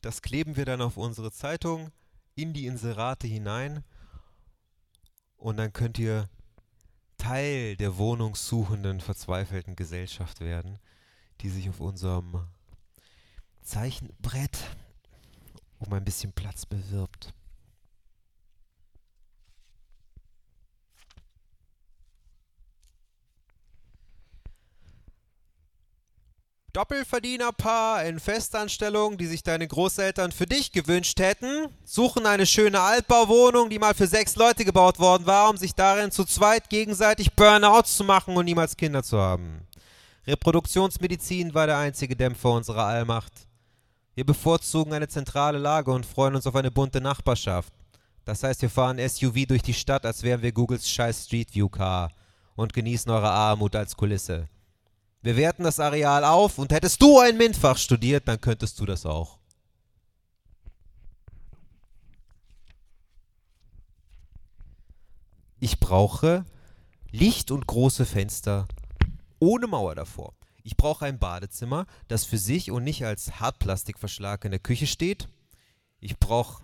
Das 0.02 0.22
kleben 0.22 0.56
wir 0.56 0.64
dann 0.64 0.82
auf 0.82 0.96
unsere 0.96 1.32
Zeitung 1.32 1.90
in 2.34 2.52
die 2.52 2.66
Inserate 2.66 3.26
hinein. 3.26 3.84
Und 5.40 5.56
dann 5.56 5.73
könnt 5.73 5.99
ihr 5.99 6.28
Teil 7.16 7.75
der 7.76 7.97
wohnungssuchenden, 7.97 9.00
verzweifelten 9.00 9.75
Gesellschaft 9.75 10.40
werden, 10.40 10.78
die 11.40 11.49
sich 11.49 11.68
auf 11.70 11.80
unserem 11.80 12.47
Zeichenbrett 13.62 14.59
um 15.78 15.94
ein 15.94 16.04
bisschen 16.04 16.32
Platz 16.32 16.66
bewirbt. 16.66 17.32
Doppelverdienerpaar 26.72 28.04
in 28.04 28.20
Festanstellung, 28.20 29.18
die 29.18 29.26
sich 29.26 29.42
deine 29.42 29.66
Großeltern 29.66 30.30
für 30.30 30.46
dich 30.46 30.70
gewünscht 30.70 31.18
hätten, 31.18 31.66
suchen 31.84 32.26
eine 32.26 32.46
schöne 32.46 32.80
Altbauwohnung, 32.80 33.70
die 33.70 33.80
mal 33.80 33.94
für 33.94 34.06
sechs 34.06 34.36
Leute 34.36 34.64
gebaut 34.64 35.00
worden 35.00 35.26
war, 35.26 35.50
um 35.50 35.56
sich 35.56 35.74
darin 35.74 36.12
zu 36.12 36.24
zweit 36.24 36.70
gegenseitig 36.70 37.34
Burnouts 37.34 37.96
zu 37.96 38.04
machen 38.04 38.36
und 38.36 38.44
niemals 38.44 38.76
Kinder 38.76 39.02
zu 39.02 39.18
haben. 39.18 39.66
Reproduktionsmedizin 40.28 41.54
war 41.54 41.66
der 41.66 41.78
einzige 41.78 42.14
Dämpfer 42.14 42.52
unserer 42.52 42.84
Allmacht. 42.84 43.32
Wir 44.14 44.24
bevorzugen 44.24 44.92
eine 44.92 45.08
zentrale 45.08 45.58
Lage 45.58 45.90
und 45.90 46.06
freuen 46.06 46.36
uns 46.36 46.46
auf 46.46 46.54
eine 46.54 46.70
bunte 46.70 47.00
Nachbarschaft. 47.00 47.72
Das 48.24 48.44
heißt, 48.44 48.62
wir 48.62 48.70
fahren 48.70 48.98
SUV 48.98 49.46
durch 49.48 49.62
die 49.62 49.74
Stadt, 49.74 50.06
als 50.06 50.22
wären 50.22 50.42
wir 50.42 50.52
Googles 50.52 50.88
scheiß 50.88 51.24
Street 51.24 51.52
View 51.52 51.68
Car 51.68 52.12
und 52.54 52.72
genießen 52.72 53.10
eure 53.10 53.30
Armut 53.30 53.74
als 53.74 53.96
Kulisse. 53.96 54.48
Wir 55.22 55.36
werten 55.36 55.64
das 55.64 55.78
Areal 55.78 56.24
auf 56.24 56.58
und 56.58 56.72
hättest 56.72 57.02
du 57.02 57.18
ein 57.18 57.36
MINT-Fach 57.36 57.76
studiert, 57.76 58.26
dann 58.26 58.40
könntest 58.40 58.80
du 58.80 58.86
das 58.86 59.04
auch. 59.04 59.38
Ich 65.58 65.78
brauche 65.78 66.46
Licht 67.10 67.50
und 67.50 67.66
große 67.66 68.06
Fenster 68.06 68.66
ohne 69.40 69.66
Mauer 69.66 69.94
davor. 69.94 70.32
Ich 70.62 70.78
brauche 70.78 71.04
ein 71.04 71.18
Badezimmer, 71.18 71.86
das 72.08 72.24
für 72.24 72.38
sich 72.38 72.70
und 72.70 72.84
nicht 72.84 73.04
als 73.04 73.40
Hartplastikverschlag 73.40 74.44
in 74.46 74.52
der 74.52 74.60
Küche 74.60 74.86
steht. 74.86 75.28
Ich 76.00 76.18
brauche 76.18 76.62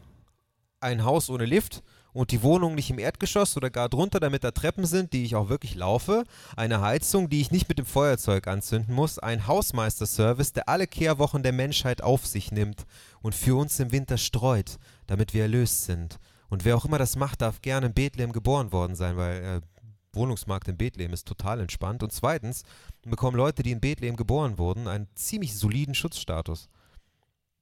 ein 0.80 1.04
Haus 1.04 1.28
ohne 1.28 1.44
Lift 1.44 1.82
und 2.16 2.30
die 2.30 2.42
Wohnung 2.42 2.75
nicht 2.75 2.90
im 2.90 2.99
Erdgeschoss 2.99 3.56
oder 3.56 3.70
gar 3.70 3.88
drunter, 3.88 4.20
damit 4.20 4.42
da 4.42 4.50
Treppen 4.50 4.87
sind, 4.87 5.12
die 5.12 5.25
ich 5.25 5.37
auch 5.37 5.49
wirklich 5.49 5.75
laufe, 5.75 6.25
eine 6.56 6.80
Heizung, 6.80 7.28
die 7.28 7.40
ich 7.40 7.50
nicht 7.50 7.68
mit 7.68 7.78
dem 7.78 7.87
Feuerzeug 7.87 8.49
anzünden 8.49 8.94
muss, 8.94 9.18
ein 9.18 9.46
Hausmeisterservice, 9.46 10.52
der 10.52 10.68
alle 10.68 10.87
Kehrwochen 10.87 11.42
der 11.42 11.52
Menschheit 11.52 12.02
auf 12.02 12.26
sich 12.26 12.50
nimmt 12.52 12.87
und 13.20 13.35
für 13.35 13.56
uns 13.56 13.78
im 13.80 13.92
Winter 13.92 14.18
streut, 14.18 14.78
damit 15.06 15.35
wir 15.35 15.42
erlöst 15.42 15.85
sind. 15.85 16.18
Und 16.49 16.64
wer 16.64 16.76
auch 16.76 16.85
immer 16.85 16.99
das 16.99 17.16
macht, 17.16 17.42
darf 17.42 17.61
gerne 17.61 17.87
in 17.87 17.94
Bethlehem 17.94 18.32
geboren 18.32 18.73
worden 18.73 18.94
sein, 18.94 19.16
weil 19.16 19.42
äh, 19.42 19.61
Wohnungsmarkt 20.16 20.68
in 20.68 20.76
Bethlehem 20.76 21.12
ist 21.12 21.28
total 21.28 21.61
entspannt. 21.61 22.02
Und 22.02 22.12
zweitens 22.12 22.62
bekommen 23.02 23.37
Leute, 23.37 23.62
die 23.62 23.73
in 23.73 23.80
Bethlehem 23.80 24.16
geboren 24.16 24.58
wurden, 24.58 24.88
einen 24.88 25.08
ziemlich 25.14 25.56
soliden 25.56 25.94
Schutzstatus. 25.94 26.68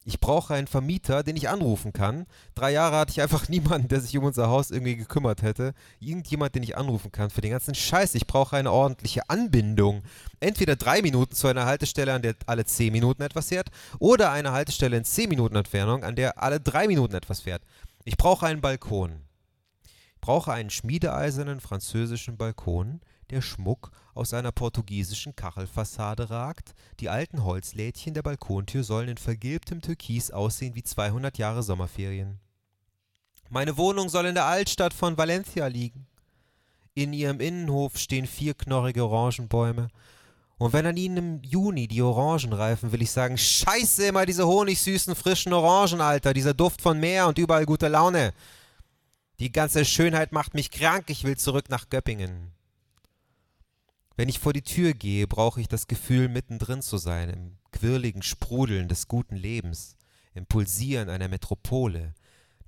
Ich 0.06 0.20
brauche 0.20 0.52
einen 0.52 0.66
Vermieter, 0.66 1.22
den 1.22 1.36
ich 1.36 1.48
anrufen 1.48 1.94
kann. 1.94 2.26
Drei 2.54 2.72
Jahre 2.72 2.96
hatte 2.96 3.12
ich 3.12 3.22
einfach 3.22 3.48
niemanden, 3.48 3.88
der 3.88 4.00
sich 4.00 4.16
um 4.18 4.24
unser 4.24 4.48
Haus 4.48 4.70
irgendwie 4.70 4.96
gekümmert 4.96 5.42
hätte. 5.42 5.72
Irgendjemand, 5.98 6.54
den 6.54 6.62
ich 6.62 6.76
anrufen 6.76 7.10
kann 7.10 7.30
für 7.30 7.40
den 7.40 7.52
ganzen 7.52 7.74
Scheiß. 7.74 8.14
Ich 8.14 8.26
brauche 8.26 8.56
eine 8.56 8.70
ordentliche 8.70 9.28
Anbindung. 9.30 10.02
Entweder 10.40 10.76
drei 10.76 11.00
Minuten 11.00 11.34
zu 11.34 11.46
einer 11.48 11.64
Haltestelle, 11.64 12.12
an 12.12 12.22
der 12.22 12.34
alle 12.46 12.66
zehn 12.66 12.92
Minuten 12.92 13.22
etwas 13.22 13.48
fährt, 13.48 13.70
oder 13.98 14.30
eine 14.30 14.52
Haltestelle 14.52 14.96
in 14.96 15.04
zehn 15.04 15.30
Minuten 15.30 15.56
Entfernung, 15.56 16.04
an 16.04 16.16
der 16.16 16.42
alle 16.42 16.60
drei 16.60 16.86
Minuten 16.86 17.14
etwas 17.14 17.40
fährt. 17.40 17.62
Ich 18.04 18.18
brauche 18.18 18.46
einen 18.46 18.60
Balkon. 18.60 19.22
Ich 19.84 20.20
brauche 20.20 20.52
einen 20.52 20.70
schmiedeeisernen 20.70 21.60
französischen 21.60 22.36
Balkon, 22.36 23.00
der 23.30 23.42
Schmuck 23.42 23.90
aus 24.14 24.34
einer 24.34 24.52
portugiesischen 24.52 25.34
Kachelfassade 25.36 26.30
ragt, 26.30 26.74
die 27.00 27.08
alten 27.08 27.44
Holzlädchen 27.44 28.14
der 28.14 28.22
Balkontür 28.22 28.84
sollen 28.84 29.08
in 29.08 29.16
vergilbtem 29.16 29.80
Türkis 29.80 30.30
aussehen 30.30 30.74
wie 30.74 30.82
200 30.82 31.38
Jahre 31.38 31.62
Sommerferien. 31.62 32.38
Meine 33.50 33.76
Wohnung 33.76 34.08
soll 34.08 34.26
in 34.26 34.34
der 34.34 34.46
Altstadt 34.46 34.94
von 34.94 35.18
Valencia 35.18 35.66
liegen. 35.66 36.06
In 36.94 37.12
ihrem 37.12 37.40
Innenhof 37.40 37.98
stehen 37.98 38.26
vier 38.26 38.54
knorrige 38.54 39.04
Orangenbäume. 39.04 39.88
Und 40.56 40.72
wenn 40.72 40.86
an 40.86 40.96
ihnen 40.96 41.16
im 41.16 41.42
Juni 41.42 41.88
die 41.88 42.02
Orangen 42.02 42.52
reifen, 42.52 42.92
will 42.92 43.02
ich 43.02 43.10
sagen, 43.10 43.36
scheiße 43.36 44.06
immer 44.06 44.24
diese 44.24 44.46
honigsüßen, 44.46 45.14
frischen 45.14 45.52
Orangen, 45.52 46.00
Alter, 46.00 46.32
dieser 46.32 46.54
Duft 46.54 46.80
von 46.80 47.00
Meer 47.00 47.26
und 47.26 47.38
überall 47.38 47.66
gute 47.66 47.88
Laune. 47.88 48.32
Die 49.40 49.50
ganze 49.50 49.84
Schönheit 49.84 50.30
macht 50.30 50.54
mich 50.54 50.70
krank, 50.70 51.06
ich 51.08 51.24
will 51.24 51.36
zurück 51.36 51.68
nach 51.68 51.90
Göppingen. 51.90 52.53
Wenn 54.16 54.28
ich 54.28 54.38
vor 54.38 54.52
die 54.52 54.62
Tür 54.62 54.94
gehe, 54.94 55.26
brauche 55.26 55.60
ich 55.60 55.66
das 55.66 55.88
Gefühl, 55.88 56.28
mittendrin 56.28 56.82
zu 56.82 56.98
sein, 56.98 57.30
im 57.30 57.58
quirligen 57.72 58.22
Sprudeln 58.22 58.86
des 58.86 59.08
guten 59.08 59.34
Lebens, 59.34 59.96
im 60.34 60.46
Pulsieren 60.46 61.08
einer 61.08 61.26
Metropole. 61.26 62.14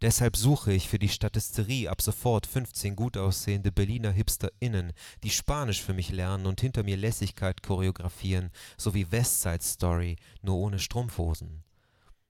Deshalb 0.03 0.37
suche 0.37 0.73
ich 0.73 0.89
für 0.89 0.99
die 0.99 1.09
Statisterie 1.09 1.89
ab 1.89 2.03
sofort 2.03 2.47
15 2.47 2.97
gut 2.97 3.17
aussehende 3.17 3.71
Berliner 3.71 4.11
HipsterInnen, 4.11 4.93
die 5.23 5.31
Spanisch 5.31 5.83
für 5.83 5.95
mich 5.95 6.11
lernen 6.11 6.47
und 6.47 6.61
hinter 6.61 6.83
mir 6.83 6.97
Lässigkeit 6.97 7.63
choreografieren, 7.63 8.51
so 8.77 8.93
wie 8.93 9.11
Westside 9.13 9.63
Story, 9.63 10.17
nur 10.43 10.57
ohne 10.57 10.81
Strumpfhosen. 10.81 11.63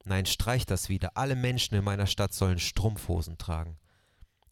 Nein, 0.04 0.26
streich 0.26 0.66
das 0.66 0.90
wieder. 0.90 1.16
Alle 1.16 1.34
Menschen 1.34 1.74
in 1.74 1.82
meiner 1.82 2.06
Stadt 2.06 2.34
sollen 2.34 2.60
Strumpfhosen 2.60 3.38
tragen. 3.38 3.78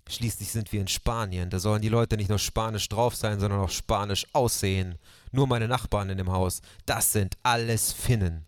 Schließlich 0.07 0.53
sind 0.53 0.71
wir 0.71 0.83
in 0.83 0.89
Spanien, 0.89 1.49
da 1.49 1.59
sollen 1.59 1.81
die 1.81 1.89
Leute 1.89 2.17
nicht 2.17 2.29
nur 2.29 2.39
spanisch 2.39 2.89
drauf 2.91 3.17
sein, 3.17 3.41
sondern 3.41 3.61
auch 3.61 3.71
spanisch 3.71 4.27
aussehen. 4.35 4.99
Nur 5.33 5.47
meine 5.47 5.67
Nachbarn 5.67 6.11
in 6.11 6.19
dem 6.19 6.31
Haus, 6.31 6.61
das 6.85 7.13
sind 7.13 7.39
alles 7.43 7.93
Finnen. 7.93 8.45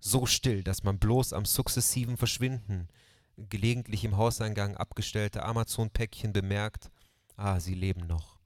So 0.00 0.26
still, 0.26 0.64
dass 0.64 0.82
man 0.82 0.98
bloß 0.98 1.32
am 1.32 1.44
sukzessiven 1.44 2.16
Verschwinden 2.16 2.88
gelegentlich 3.36 4.04
im 4.04 4.16
Hauseingang 4.16 4.76
abgestellte 4.76 5.44
Amazon-Päckchen 5.44 6.32
bemerkt, 6.32 6.90
ah, 7.36 7.60
sie 7.60 7.74
leben 7.74 8.06
noch. 8.08 8.40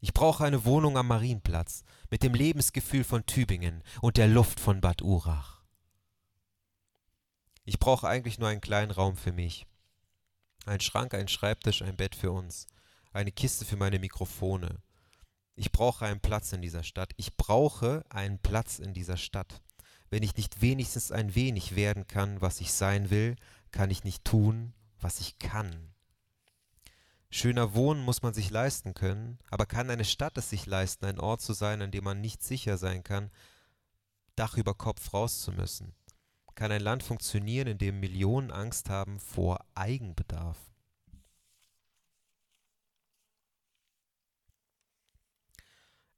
Ich 0.00 0.12
brauche 0.12 0.44
eine 0.44 0.64
Wohnung 0.64 0.98
am 0.98 1.06
Marienplatz 1.06 1.84
mit 2.10 2.24
dem 2.24 2.34
Lebensgefühl 2.34 3.04
von 3.04 3.24
Tübingen 3.26 3.82
und 4.00 4.16
der 4.16 4.26
Luft 4.26 4.58
von 4.58 4.80
Bad 4.80 5.02
Urach. 5.02 5.62
Ich 7.64 7.78
brauche 7.78 8.08
eigentlich 8.08 8.38
nur 8.40 8.48
einen 8.48 8.60
kleinen 8.60 8.90
Raum 8.90 9.16
für 9.16 9.32
mich 9.32 9.66
Ein 10.66 10.80
Schrank, 10.80 11.14
ein 11.14 11.28
Schreibtisch, 11.28 11.82
ein 11.82 11.96
Bett 11.96 12.14
für 12.14 12.32
uns. 12.32 12.66
Eine 13.12 13.32
Kiste 13.32 13.64
für 13.64 13.76
meine 13.76 13.98
Mikrofone. 13.98 14.78
Ich 15.56 15.70
brauche 15.70 16.06
einen 16.06 16.20
Platz 16.20 16.52
in 16.52 16.62
dieser 16.62 16.82
Stadt. 16.82 17.12
Ich 17.16 17.36
brauche 17.36 18.04
einen 18.08 18.38
Platz 18.38 18.78
in 18.78 18.94
dieser 18.94 19.16
Stadt. 19.16 19.60
Wenn 20.10 20.22
ich 20.22 20.36
nicht 20.36 20.60
wenigstens 20.62 21.12
ein 21.12 21.34
wenig 21.34 21.76
werden 21.76 22.06
kann, 22.06 22.40
was 22.40 22.60
ich 22.60 22.72
sein 22.72 23.10
will, 23.10 23.36
kann 23.72 23.90
ich 23.90 24.04
nicht 24.04 24.24
tun, 24.24 24.72
was 25.00 25.20
ich 25.20 25.38
kann. 25.38 25.92
Schöner 27.30 27.74
Wohnen 27.74 28.02
muss 28.02 28.22
man 28.22 28.32
sich 28.32 28.50
leisten 28.50 28.94
können, 28.94 29.38
aber 29.50 29.66
kann 29.66 29.90
eine 29.90 30.04
Stadt 30.04 30.38
es 30.38 30.50
sich 30.50 30.66
leisten, 30.66 31.04
ein 31.04 31.18
Ort 31.18 31.42
zu 31.42 31.52
sein, 31.52 31.82
an 31.82 31.90
dem 31.90 32.04
man 32.04 32.20
nicht 32.20 32.42
sicher 32.42 32.78
sein 32.78 33.02
kann, 33.02 33.30
Dach 34.36 34.56
über 34.56 34.74
Kopf 34.74 35.12
raus 35.12 35.42
zu 35.42 35.52
müssen? 35.52 35.94
Kann 36.54 36.70
ein 36.70 36.82
Land 36.82 37.02
funktionieren, 37.02 37.66
in 37.66 37.78
dem 37.78 37.98
Millionen 37.98 38.50
Angst 38.52 38.88
haben 38.88 39.18
vor 39.18 39.64
Eigenbedarf? 39.74 40.56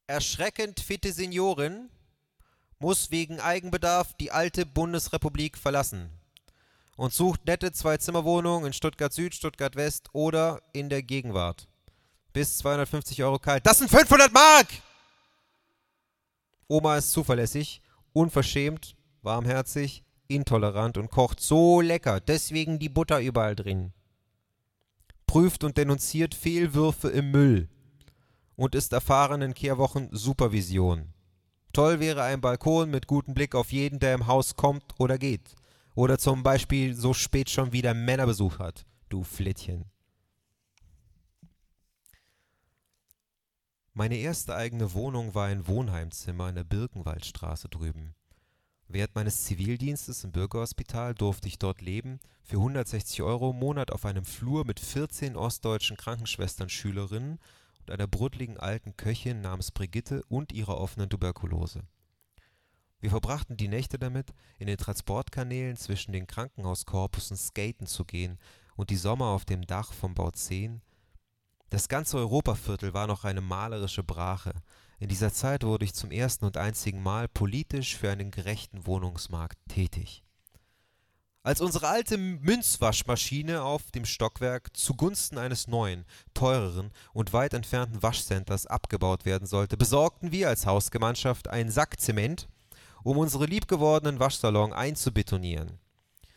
Erschreckend 0.06 0.78
fitte 0.80 1.12
Seniorin 1.12 1.90
muss 2.78 3.10
wegen 3.10 3.40
Eigenbedarf 3.40 4.12
die 4.14 4.30
alte 4.30 4.66
Bundesrepublik 4.66 5.56
verlassen 5.56 6.10
und 6.96 7.12
sucht 7.12 7.46
nette 7.46 7.72
Zwei-Zimmer-Wohnungen 7.72 8.66
in 8.66 8.72
Stuttgart 8.72 9.12
Süd, 9.12 9.34
Stuttgart 9.34 9.74
West 9.74 10.10
oder 10.12 10.62
in 10.72 10.88
der 10.90 11.02
Gegenwart. 11.02 11.66
Bis 12.32 12.58
250 12.58 13.22
Euro 13.24 13.38
kalt. 13.38 13.66
Das 13.66 13.78
sind 13.78 13.90
500 13.90 14.32
Mark! 14.32 14.68
Oma 16.68 16.98
ist 16.98 17.12
zuverlässig, 17.12 17.80
unverschämt, 18.12 18.96
warmherzig, 19.22 20.05
intolerant 20.28 20.98
und 20.98 21.10
kocht 21.10 21.40
so 21.40 21.80
lecker, 21.80 22.20
deswegen 22.20 22.78
die 22.78 22.88
Butter 22.88 23.20
überall 23.20 23.56
drin. 23.56 23.92
Prüft 25.26 25.64
und 25.64 25.76
denunziert 25.76 26.34
Fehlwürfe 26.34 27.08
im 27.08 27.30
Müll 27.30 27.68
und 28.56 28.74
ist 28.74 28.92
erfahren 28.92 29.42
in 29.42 29.54
Kehrwochen 29.54 30.08
Supervision. 30.12 31.12
Toll 31.72 32.00
wäre 32.00 32.22
ein 32.22 32.40
Balkon 32.40 32.90
mit 32.90 33.06
gutem 33.06 33.34
Blick 33.34 33.54
auf 33.54 33.70
jeden, 33.70 33.98
der 33.98 34.14
im 34.14 34.26
Haus 34.26 34.56
kommt 34.56 34.94
oder 34.98 35.18
geht. 35.18 35.54
Oder 35.94 36.18
zum 36.18 36.42
Beispiel 36.42 36.94
so 36.94 37.12
spät 37.12 37.50
schon 37.50 37.72
wieder 37.72 37.94
Männerbesuch 37.94 38.58
hat, 38.58 38.86
du 39.08 39.22
Flittchen. 39.22 39.84
Meine 43.92 44.16
erste 44.16 44.54
eigene 44.54 44.92
Wohnung 44.92 45.34
war 45.34 45.46
ein 45.46 45.66
Wohnheimzimmer 45.66 46.50
in 46.50 46.54
der 46.56 46.64
Birkenwaldstraße 46.64 47.70
drüben. 47.70 48.15
Während 48.88 49.14
meines 49.14 49.44
Zivildienstes 49.44 50.22
im 50.24 50.32
Bürgerhospital 50.32 51.14
durfte 51.14 51.48
ich 51.48 51.58
dort 51.58 51.80
leben, 51.80 52.20
für 52.42 52.56
160 52.56 53.22
Euro 53.22 53.50
im 53.50 53.58
Monat 53.58 53.90
auf 53.90 54.04
einem 54.04 54.24
Flur 54.24 54.64
mit 54.64 54.78
14 54.78 55.36
ostdeutschen 55.36 55.96
Krankenschwestern, 55.96 56.68
Schülerinnen 56.68 57.38
und 57.80 57.90
einer 57.90 58.06
bruddligen 58.06 58.56
alten 58.58 58.96
Köchin 58.96 59.40
namens 59.40 59.72
Brigitte 59.72 60.22
und 60.28 60.52
ihrer 60.52 60.78
offenen 60.78 61.10
Tuberkulose. 61.10 61.82
Wir 63.00 63.10
verbrachten 63.10 63.56
die 63.56 63.68
Nächte 63.68 63.98
damit, 63.98 64.32
in 64.58 64.68
den 64.68 64.78
Transportkanälen 64.78 65.76
zwischen 65.76 66.12
den 66.12 66.26
Krankenhauskorpusen 66.26 67.36
skaten 67.36 67.86
zu 67.86 68.04
gehen 68.04 68.38
und 68.76 68.90
die 68.90 68.96
Sommer 68.96 69.26
auf 69.26 69.44
dem 69.44 69.66
Dach 69.66 69.92
vom 69.92 70.14
Bau 70.14 70.30
10. 70.30 70.80
Das 71.68 71.88
ganze 71.88 72.16
Europaviertel 72.18 72.94
war 72.94 73.06
noch 73.06 73.24
eine 73.24 73.40
malerische 73.40 74.02
Brache. 74.02 74.52
In 74.98 75.08
dieser 75.08 75.32
Zeit 75.32 75.62
wurde 75.62 75.84
ich 75.84 75.94
zum 75.94 76.10
ersten 76.10 76.46
und 76.46 76.56
einzigen 76.56 77.02
Mal 77.02 77.28
politisch 77.28 77.96
für 77.96 78.10
einen 78.10 78.30
gerechten 78.30 78.86
Wohnungsmarkt 78.86 79.58
tätig. 79.68 80.22
Als 81.42 81.60
unsere 81.60 81.88
alte 81.88 82.16
Münzwaschmaschine 82.16 83.62
auf 83.62 83.90
dem 83.92 84.04
Stockwerk 84.04 84.76
zugunsten 84.76 85.38
eines 85.38 85.68
neuen, 85.68 86.04
teureren 86.34 86.90
und 87.12 87.32
weit 87.32 87.54
entfernten 87.54 88.02
Waschcenters 88.02 88.66
abgebaut 88.66 89.24
werden 89.24 89.46
sollte, 89.46 89.76
besorgten 89.76 90.32
wir 90.32 90.48
als 90.48 90.66
Hausgemeinschaft 90.66 91.46
einen 91.46 91.70
Sack 91.70 92.00
Zement 92.00 92.48
um 93.04 93.18
unsere 93.18 93.46
liebgewordenen 93.46 94.18
Waschsalon 94.18 94.72
einzubetonieren. 94.72 95.78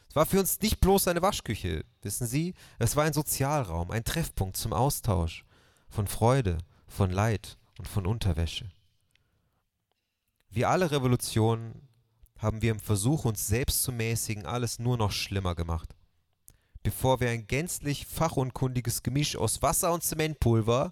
Es 0.10 0.16
war 0.16 0.28
für 0.28 0.40
uns 0.40 0.60
nicht 0.62 0.80
bloß 0.80 1.08
eine 1.08 1.24
Waschküche, 1.24 1.86
wissen 2.04 2.28
Sie, 2.28 2.54
es 2.78 2.96
war 2.96 3.06
ein 3.06 3.14
Sozialraum, 3.14 3.90
ein 3.90 4.04
Treffpunkt 4.04 4.58
zum 4.58 4.74
Austausch 4.74 5.46
von 5.88 6.08
Freude, 6.08 6.60
von 6.88 7.10
Leid 7.10 7.58
und 7.80 7.88
von 7.88 8.06
Unterwäsche. 8.06 8.70
Wie 10.52 10.66
alle 10.66 10.92
Revolutionen 10.92 11.88
haben 12.38 12.62
wir 12.62 12.72
im 12.72 12.80
Versuch, 12.80 13.26
uns 13.26 13.48
selbst 13.48 13.84
zu 13.84 13.92
mäßigen, 13.92 14.46
alles 14.46 14.80
nur 14.80 14.98
noch 14.98 15.12
schlimmer 15.12 15.56
gemacht. 15.56 15.96
Bevor 16.84 17.20
wir 17.20 17.30
ein 17.30 17.48
gänzlich 17.48 18.06
fachunkundiges 18.06 19.04
Gemisch 19.04 19.36
aus 19.36 19.62
Wasser 19.62 19.94
und 19.94 20.04
Zementpulver 20.04 20.92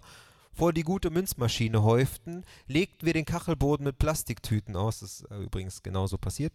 vor 0.52 0.72
die 0.72 0.82
gute 0.82 1.10
Münzmaschine 1.10 1.82
häuften, 1.82 2.44
legten 2.66 3.06
wir 3.06 3.14
den 3.14 3.24
Kachelboden 3.24 3.84
mit 3.84 3.98
Plastiktüten 3.98 4.76
aus. 4.76 5.00
Das 5.00 5.20
ist 5.20 5.30
äh, 5.30 5.38
übrigens 5.38 5.82
genauso 5.82 6.18
passiert. 6.18 6.52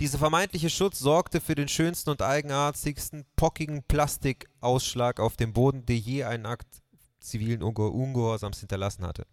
Dieser 0.00 0.18
vermeintliche 0.18 0.70
Schutz 0.70 0.98
sorgte 0.98 1.40
für 1.40 1.54
den 1.54 1.68
schönsten 1.68 2.10
und 2.10 2.22
eigenartigsten 2.22 3.24
pockigen 3.36 3.82
Plastikausschlag 3.82 5.20
auf 5.20 5.36
dem 5.36 5.52
Boden, 5.52 5.86
der 5.86 5.98
je 5.98 6.24
einen 6.24 6.46
Akt 6.46 6.82
zivilen 7.20 7.62
Ungehorsams 7.62 8.60
hinterlassen 8.60 9.04
hatte. 9.04 9.26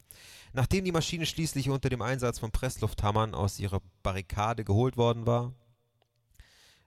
Nachdem 0.54 0.86
die 0.86 0.92
Maschine 0.92 1.26
schließlich 1.26 1.70
unter 1.70 1.90
dem 1.90 2.02
Einsatz 2.02 2.40
von 2.40 2.52
Presslufthammern 2.52 3.36
aus 3.36 3.60
ihrer 3.60 3.82
Barrikade 4.04 4.64
geholt 4.64 4.98
worden 4.98 5.26
war, 5.26 5.54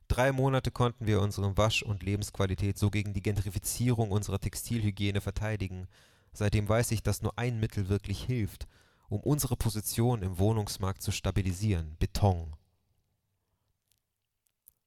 drei 0.08 0.32
Monate 0.32 0.70
konnten 0.70 1.06
wir 1.06 1.20
unsere 1.20 1.56
Wasch- 1.56 1.82
und 1.82 2.02
Lebensqualität 2.02 2.78
so 2.78 2.90
gegen 2.90 3.12
die 3.12 3.22
Gentrifizierung 3.22 4.10
unserer 4.10 4.38
Textilhygiene 4.38 5.20
verteidigen, 5.20 5.86
Seitdem 6.32 6.68
weiß 6.68 6.92
ich, 6.92 7.02
dass 7.02 7.22
nur 7.22 7.36
ein 7.36 7.58
Mittel 7.58 7.88
wirklich 7.88 8.22
hilft, 8.22 8.68
um 9.08 9.20
unsere 9.20 9.56
Position 9.56 10.22
im 10.22 10.38
Wohnungsmarkt 10.38 11.02
zu 11.02 11.10
stabilisieren: 11.10 11.96
Beton. 11.98 12.54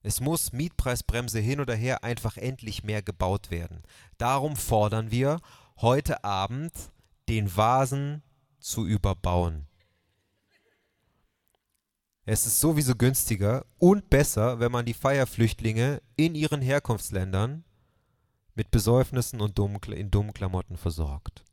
Es 0.03 0.19
muss 0.19 0.51
Mietpreisbremse 0.51 1.39
hin 1.39 1.59
oder 1.59 1.75
her 1.75 2.03
einfach 2.03 2.37
endlich 2.37 2.83
mehr 2.83 3.01
gebaut 3.03 3.51
werden. 3.51 3.83
Darum 4.17 4.55
fordern 4.55 5.11
wir 5.11 5.41
heute 5.81 6.23
Abend, 6.23 6.73
den 7.27 7.55
Vasen 7.55 8.21
zu 8.59 8.85
überbauen. 8.85 9.67
Es 12.25 12.45
ist 12.45 12.59
sowieso 12.59 12.95
günstiger 12.95 13.65
und 13.79 14.09
besser, 14.09 14.59
wenn 14.59 14.71
man 14.71 14.85
die 14.85 14.93
Feierflüchtlinge 14.93 16.01
in 16.15 16.35
ihren 16.35 16.61
Herkunftsländern 16.61 17.63
mit 18.53 18.69
Besäufnissen 18.69 19.41
und 19.41 19.57
in 19.57 20.11
dummen 20.11 20.33
Klamotten 20.33 20.77
versorgt. 20.77 21.43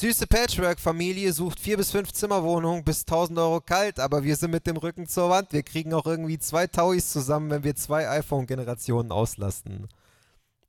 Süße 0.00 0.26
Patchwork-Familie 0.28 1.30
sucht 1.30 1.60
vier 1.60 1.76
bis 1.76 1.90
fünf 1.90 2.10
Zimmerwohnungen 2.14 2.82
bis 2.84 3.00
1000 3.00 3.38
Euro 3.38 3.60
kalt, 3.60 4.00
aber 4.00 4.24
wir 4.24 4.34
sind 4.34 4.50
mit 4.50 4.66
dem 4.66 4.78
Rücken 4.78 5.06
zur 5.06 5.28
Wand. 5.28 5.52
Wir 5.52 5.62
kriegen 5.62 5.92
auch 5.92 6.06
irgendwie 6.06 6.38
zwei 6.38 6.66
Tauis 6.66 7.12
zusammen, 7.12 7.50
wenn 7.50 7.64
wir 7.64 7.76
zwei 7.76 8.08
iPhone-Generationen 8.08 9.12
auslasten. 9.12 9.88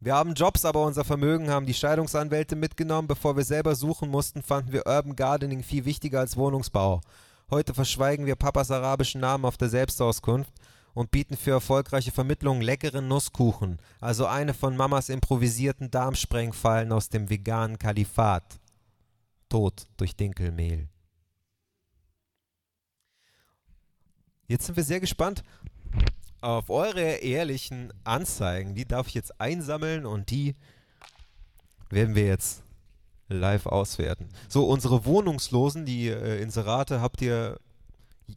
Wir 0.02 0.16
haben 0.16 0.34
Jobs, 0.34 0.66
aber 0.66 0.84
unser 0.84 1.06
Vermögen 1.06 1.50
haben 1.50 1.66
die 1.66 1.74
Scheidungsanwälte 1.74 2.58
mitgenommen. 2.58 3.08
Bevor 3.08 3.38
wir 3.38 3.46
selber 3.46 3.74
suchen 3.76 4.10
mussten, 4.10 4.44
fanden 4.44 4.74
wir 4.74 4.86
Urban 4.86 5.16
Gardening 5.16 5.64
viel 5.64 5.86
wichtiger 5.86 6.20
als 6.20 6.36
Wohnungsbau. 6.36 7.00
Heute 7.50 7.74
verschweigen 7.74 8.26
wir 8.26 8.36
Papas 8.36 8.70
arabischen 8.70 9.22
Namen 9.22 9.46
auf 9.46 9.56
der 9.56 9.70
Selbstauskunft 9.70 10.52
und 10.94 11.10
bieten 11.10 11.38
für 11.38 11.52
erfolgreiche 11.52 12.12
Vermittlungen 12.12 12.62
leckeren 12.62 13.08
Nusskuchen, 13.08 13.80
also 14.02 14.26
eine 14.26 14.54
von 14.54 14.76
Mamas 14.76 15.08
improvisierten 15.08 15.90
Darmsprengfallen 15.90 16.92
aus 16.92 17.08
dem 17.08 17.30
veganen 17.30 17.80
Kalifat. 17.80 18.61
Tod 19.52 19.86
durch 19.98 20.16
Dinkelmehl. 20.16 20.88
Jetzt 24.48 24.66
sind 24.66 24.76
wir 24.76 24.84
sehr 24.84 25.00
gespannt 25.00 25.44
auf 26.42 26.70
eure 26.70 27.18
ehrlichen 27.18 27.94
Anzeigen. 28.04 28.74
Die 28.76 28.88
darf 28.88 29.08
ich 29.08 29.14
jetzt 29.14 29.40
einsammeln 29.40 30.06
und 30.06 30.32
die 30.32 30.56
werden 31.90 32.16
wir 32.16 32.26
jetzt 32.26 32.64
live 33.28 33.66
auswerten. 33.66 34.30
So, 34.48 34.68
unsere 34.68 35.06
Wohnungslosen, 35.06 35.86
die 35.86 36.08
äh, 36.08 36.42
Inserate 36.42 37.02
habt 37.02 37.22
ihr 37.22 37.60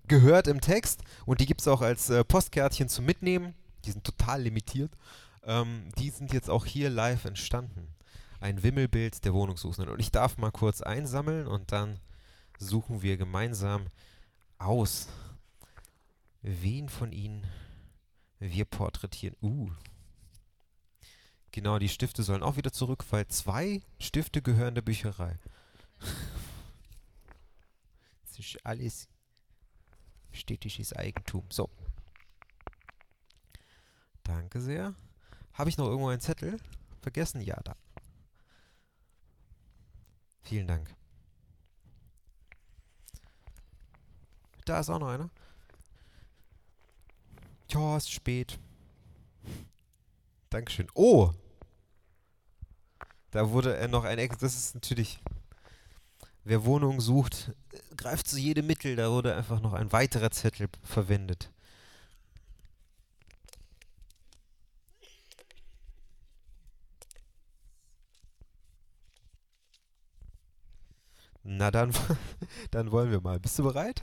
gehört 0.09 0.49
im 0.49 0.61
Text 0.61 1.03
und 1.27 1.41
die 1.41 1.47
gibt 1.47 1.61
es 1.61 1.69
auch 1.69 1.81
als 1.81 2.11
äh, 2.11 2.25
Postkärtchen 2.25 2.89
zum 2.89 3.05
Mitnehmen. 3.05 3.55
Die 3.85 3.93
sind 3.93 4.05
total 4.05 4.43
limitiert. 4.43 4.91
Ähm, 5.45 5.89
die 5.99 6.11
sind 6.11 6.33
jetzt 6.33 6.51
auch 6.51 6.67
hier 6.67 6.91
live 6.91 7.25
entstanden. 7.25 7.94
Ein 8.45 8.63
Wimmelbild 8.63 9.25
der 9.25 9.33
Wohnungssuchenden. 9.33 9.91
Und 9.91 10.01
ich 10.01 10.11
darf 10.11 10.37
mal 10.37 10.51
kurz 10.51 10.83
einsammeln 10.83 11.47
und 11.47 11.73
dann 11.73 11.99
suchen 12.59 13.01
wir 13.01 13.17
gemeinsam 13.17 13.87
aus, 14.59 15.09
wen 16.43 16.91
von 16.91 17.11
ihnen 17.11 17.47
wir 18.41 18.67
porträtieren. 18.67 19.35
Uh, 19.41 19.71
Genau, 21.53 21.79
die 21.79 21.89
Stifte 21.89 22.23
sollen 22.23 22.43
auch 22.43 22.59
wieder 22.59 22.71
zurück, 22.71 23.07
weil 23.09 23.27
zwei 23.29 23.81
Stifte 23.99 24.43
gehören 24.43 24.75
der 24.75 24.83
Bücherei. 24.83 25.39
Das 28.27 28.39
ist 28.39 28.67
alles 28.67 29.09
Städtisches 30.33 30.93
Eigentum. 30.93 31.47
So. 31.49 31.71
Danke 34.23 34.61
sehr. 34.61 34.95
Habe 35.55 35.71
ich 35.71 35.79
noch 35.79 35.87
irgendwo 35.87 36.09
einen 36.09 36.21
Zettel? 36.21 36.59
Vergessen? 37.01 37.41
Ja, 37.41 37.59
da. 37.63 37.75
Vielen 40.45 40.67
Dank. 40.67 40.95
Da 44.65 44.81
ist 44.81 44.91
auch 44.91 44.99
noch 44.99 45.09
einer. 45.09 45.31
Tja, 47.69 47.97
ist 47.97 48.11
spät. 48.11 48.59
Dankeschön. 50.51 50.89
Oh! 50.95 51.33
Da 53.31 53.51
wurde 53.51 53.77
er 53.77 53.89
noch 53.89 54.05
ein 54.05 54.19
Ex. 54.19 54.39
Das 54.39 54.55
ist 54.55 54.75
natürlich. 54.75 55.21
Wer 56.45 56.65
Wohnungen 56.67 57.01
sucht, 57.01 57.53
greift 57.97 58.29
zu 58.29 58.39
jedem 58.39 58.67
Mittel. 58.67 58.97
Da 58.97 59.11
wurde 59.11 59.35
einfach 59.35 59.61
noch 59.61 59.73
ein 59.73 59.93
weiterer 59.93 60.31
Zettel 60.31 60.69
verwendet. 60.83 61.51
Na 71.45 71.71
dann, 71.71 71.93
dann 72.71 72.91
wollen 72.91 73.11
wir 73.11 73.21
mal. 73.21 73.39
Bist 73.39 73.59
du 73.59 73.63
bereit? 73.63 74.03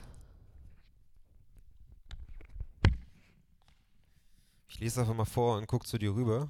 Ich 4.68 4.78
lese 4.78 5.00
einfach 5.00 5.14
mal 5.14 5.24
vor 5.24 5.58
und 5.58 5.66
guck 5.66 5.86
zu 5.86 5.98
dir 5.98 6.14
rüber. 6.14 6.48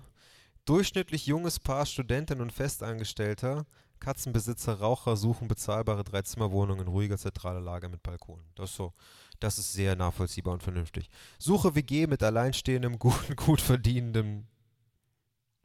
Durchschnittlich 0.65 1.27
junges 1.27 1.59
Paar 1.59 1.87
Studentin 1.87 2.41
und 2.41 2.53
Festangestellter, 2.53 3.67
Katzenbesitzer, 3.99 4.75
Raucher 4.75 5.17
suchen 5.17 5.49
bezahlbare 5.49 6.05
Dreizimmerwohnungen 6.05 6.87
in 6.87 6.93
ruhiger 6.93 7.19
zentraler 7.19 7.61
Lage 7.61 7.89
mit 7.89 8.03
Balkon. 8.03 8.45
Das 8.55 8.71
ist 8.71 8.77
so, 8.77 8.93
das 9.41 9.59
ist 9.59 9.73
sehr 9.73 9.97
nachvollziehbar 9.97 10.55
und 10.55 10.63
vernünftig. 10.63 11.09
Suche 11.39 11.75
WG 11.75 12.07
mit 12.07 12.23
alleinstehendem, 12.23 12.99
gut, 12.99 13.37
gut 13.37 13.61
verdienendem 13.61 14.47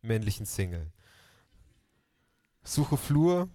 männlichen 0.02 0.46
Single. 0.46 0.92
Suche 2.64 2.98
Flur, 2.98 3.50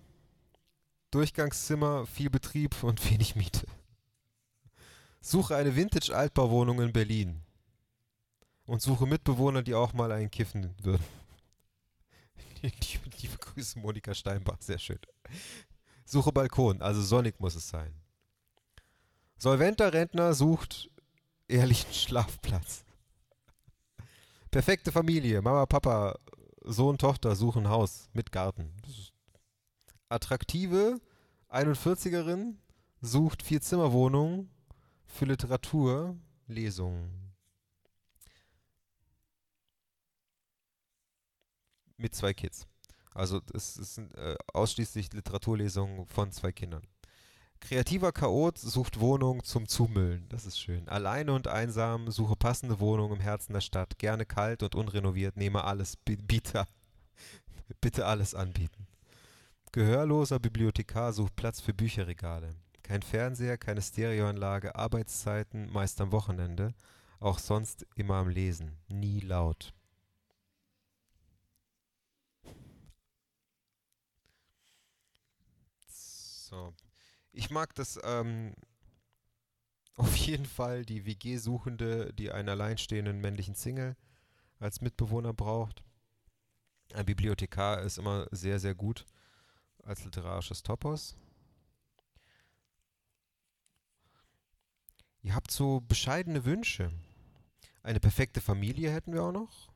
Durchgangszimmer, 1.13 2.07
viel 2.07 2.31
Betrieb 2.31 2.83
und 2.83 3.11
wenig 3.11 3.37
Miete. 3.37 3.67
Suche 5.21 5.55
eine 5.55 5.77
Vintage-Altbauwohnung 5.77 6.81
in 6.81 6.93
Berlin. 6.93 7.43
Und 8.65 8.81
suche 8.81 9.07
Mitbewohner, 9.07 9.63
die 9.63 9.75
auch 9.75 9.93
mal 9.93 10.11
einen 10.11 10.31
kiffen 10.31 10.75
würden. 10.83 11.05
liebe, 12.63 13.11
liebe 13.21 13.37
Grüße, 13.39 13.79
Monika 13.79 14.15
Steinbach, 14.15 14.57
sehr 14.61 14.79
schön. 14.79 14.99
Suche 16.05 16.33
Balkon, 16.33 16.81
also 16.81 17.03
sonnig 17.03 17.39
muss 17.41 17.55
es 17.55 17.69
sein. 17.69 17.95
Solventer 19.37 19.93
Rentner 19.93 20.35
sucht 20.35 20.91
ehrlichen 21.47 21.93
Schlafplatz. 21.93 22.85
Perfekte 24.51 24.93
Familie, 24.93 25.43
Mama, 25.43 25.67
Papa, 25.67 26.19
Sohn, 26.63 26.97
Tochter 26.97 27.37
suchen 27.37 27.69
Haus 27.69 28.09
mit 28.13 28.33
Garten. 28.33 28.73
Das 28.83 28.99
ist 28.99 29.12
attraktive 30.13 31.01
41erin 31.49 32.55
sucht 33.01 33.43
Vier-Zimmer-Wohnung 33.43 34.49
für 35.07 35.25
Literatur, 35.27 36.17
Lesungen. 36.47 37.33
Mit 41.97 42.15
zwei 42.15 42.33
Kids. 42.33 42.67
Also 43.15 43.41
es 43.53 43.75
sind 43.75 44.15
äh, 44.15 44.37
ausschließlich 44.53 45.13
Literaturlesungen 45.13 46.07
von 46.07 46.33
zwei 46.33 46.53
Kindern. 46.53 46.83
Kreativer 47.61 48.11
Chaot 48.13 48.59
sucht 48.59 48.99
Wohnung 48.99 49.45
zum 49.45 49.69
Zumüllen. 49.69 50.29
Das 50.29 50.47
ist 50.47 50.59
schön. 50.59 50.89
Alleine 50.89 51.33
und 51.33 51.47
einsam 51.47 52.11
suche 52.11 52.35
passende 52.35 52.81
Wohnung 52.81 53.13
im 53.13 53.21
Herzen 53.21 53.53
der 53.53 53.61
Stadt. 53.61 53.99
Gerne 53.99 54.27
kalt 54.27 54.65
und 54.65 54.75
unrenoviert. 54.75 55.37
Nehme 55.37 55.63
alles. 55.63 55.97
Biete. 55.97 56.67
Bitte 57.81 58.07
alles 58.07 58.35
anbieten. 58.35 58.89
Gehörloser 59.75 60.39
Bibliothekar 60.39 61.15
sucht 61.15 61.35
Platz 61.35 61.63
für 61.63 61.73
Bücherregale. 61.73 62.55
Kein 62.83 63.01
Fernseher, 63.01 63.57
keine 63.57 63.81
Stereoanlage, 63.81 64.75
Arbeitszeiten 64.75 65.73
meist 65.73 65.99
am 66.03 66.13
Wochenende, 66.13 66.75
auch 67.21 67.39
sonst 67.39 67.87
immer 67.95 68.17
am 68.17 68.29
Lesen, 68.29 68.77
nie 68.89 69.21
laut. 69.21 69.73
So. 75.89 76.75
Ich 77.33 77.49
mag 77.49 77.75
das 77.75 77.99
ähm, 78.05 78.53
auf 79.97 80.15
jeden 80.17 80.45
Fall 80.45 80.85
die 80.85 81.07
WG-Suchende, 81.07 82.13
die 82.13 82.31
einen 82.31 82.51
alleinstehenden 82.51 83.23
männlichen 83.23 83.55
Single 83.55 83.97
als 84.59 84.83
Mitbewohner 84.83 85.33
braucht. 85.33 85.83
Ein 86.93 87.07
Bibliothekar 87.07 87.81
ist 87.81 87.97
immer 87.97 88.27
sehr, 88.33 88.59
sehr 88.59 88.75
gut 88.75 89.07
als 89.83 90.05
literarisches 90.05 90.63
Topos. 90.63 91.17
Ihr 95.23 95.35
habt 95.35 95.51
so 95.51 95.81
bescheidene 95.81 96.45
Wünsche. 96.45 96.91
Eine 97.83 98.01
perfekte 98.01 98.41
Familie 98.41 98.91
hätten 98.91 99.13
wir 99.13 99.23
auch 99.23 99.33
noch. 99.33 99.71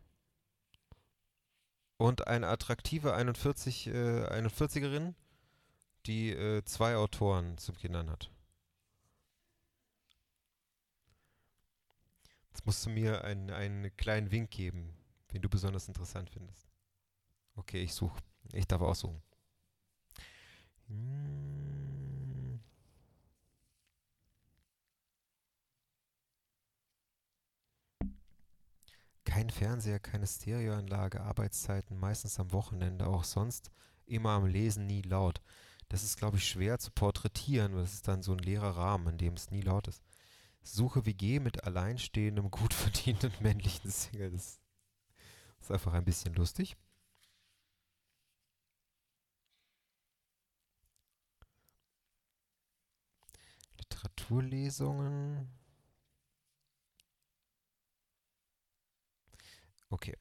Und 1.99 2.27
eine 2.27 2.49
attraktive 2.49 3.15
41, 3.15 3.87
äh, 3.87 4.27
41erin, 4.27 5.15
die 6.07 6.31
äh, 6.31 6.65
zwei 6.65 6.97
Autoren 6.97 7.57
zum 7.59 7.77
Kindern 7.77 8.11
hat. 8.11 8.31
Jetzt 12.51 12.67
musst 12.67 12.85
du 12.85 12.91
mir 12.91 13.25
einen, 13.25 13.51
einen 13.51 13.97
kleinen 13.97 14.31
Wink 14.31 14.51
geben, 14.51 14.95
den 15.33 15.43
du 15.43 15.49
besonders 15.49 15.89
interessant 15.89 16.31
findest. 16.31 16.69
Okay, 17.55 17.83
ich 17.83 17.95
suche. 17.95 18.19
Ich 18.53 18.67
darf 18.67 18.83
aussuchen. 18.83 19.23
Hm. 20.89 22.61
Kein 29.25 29.51
Fernseher, 29.51 29.99
keine 30.01 30.27
Stereoanlage, 30.27 31.21
Arbeitszeiten, 31.21 31.99
meistens 31.99 32.39
am 32.41 32.53
Wochenende, 32.53 33.07
auch 33.07 33.25
sonst 33.25 33.71
immer 34.07 34.31
am 34.31 34.47
Lesen, 34.47 34.87
nie 34.87 35.03
laut. 35.03 35.43
Das 35.89 36.03
ist, 36.03 36.17
glaube 36.17 36.39
ich, 36.39 36.49
schwer 36.49 36.79
zu 36.79 36.91
porträtieren, 36.91 37.75
weil 37.75 37.83
es 37.85 37.95
ist 37.95 38.09
dann 38.09 38.23
so 38.23 38.33
ein 38.33 38.39
leerer 38.39 38.77
Rahmen, 38.77 39.09
in 39.09 39.19
dem 39.19 39.35
es 39.35 39.51
nie 39.51 39.61
laut 39.61 39.89
ist. 39.89 40.03
Suche 40.63 41.07
WG 41.07 41.41
mit 41.41 41.65
alleinstehendem, 41.65 42.51
gut 42.51 42.75
verdienenden 42.75 43.33
männlichen 43.41 43.91
Single. 43.91 44.31
Das 44.33 44.61
ist 45.61 45.71
einfach 45.71 45.93
ein 45.95 46.05
bisschen 46.05 46.35
lustig. 46.35 46.77
Literaturlesungen. 54.07 55.49
Okay. 59.91 60.17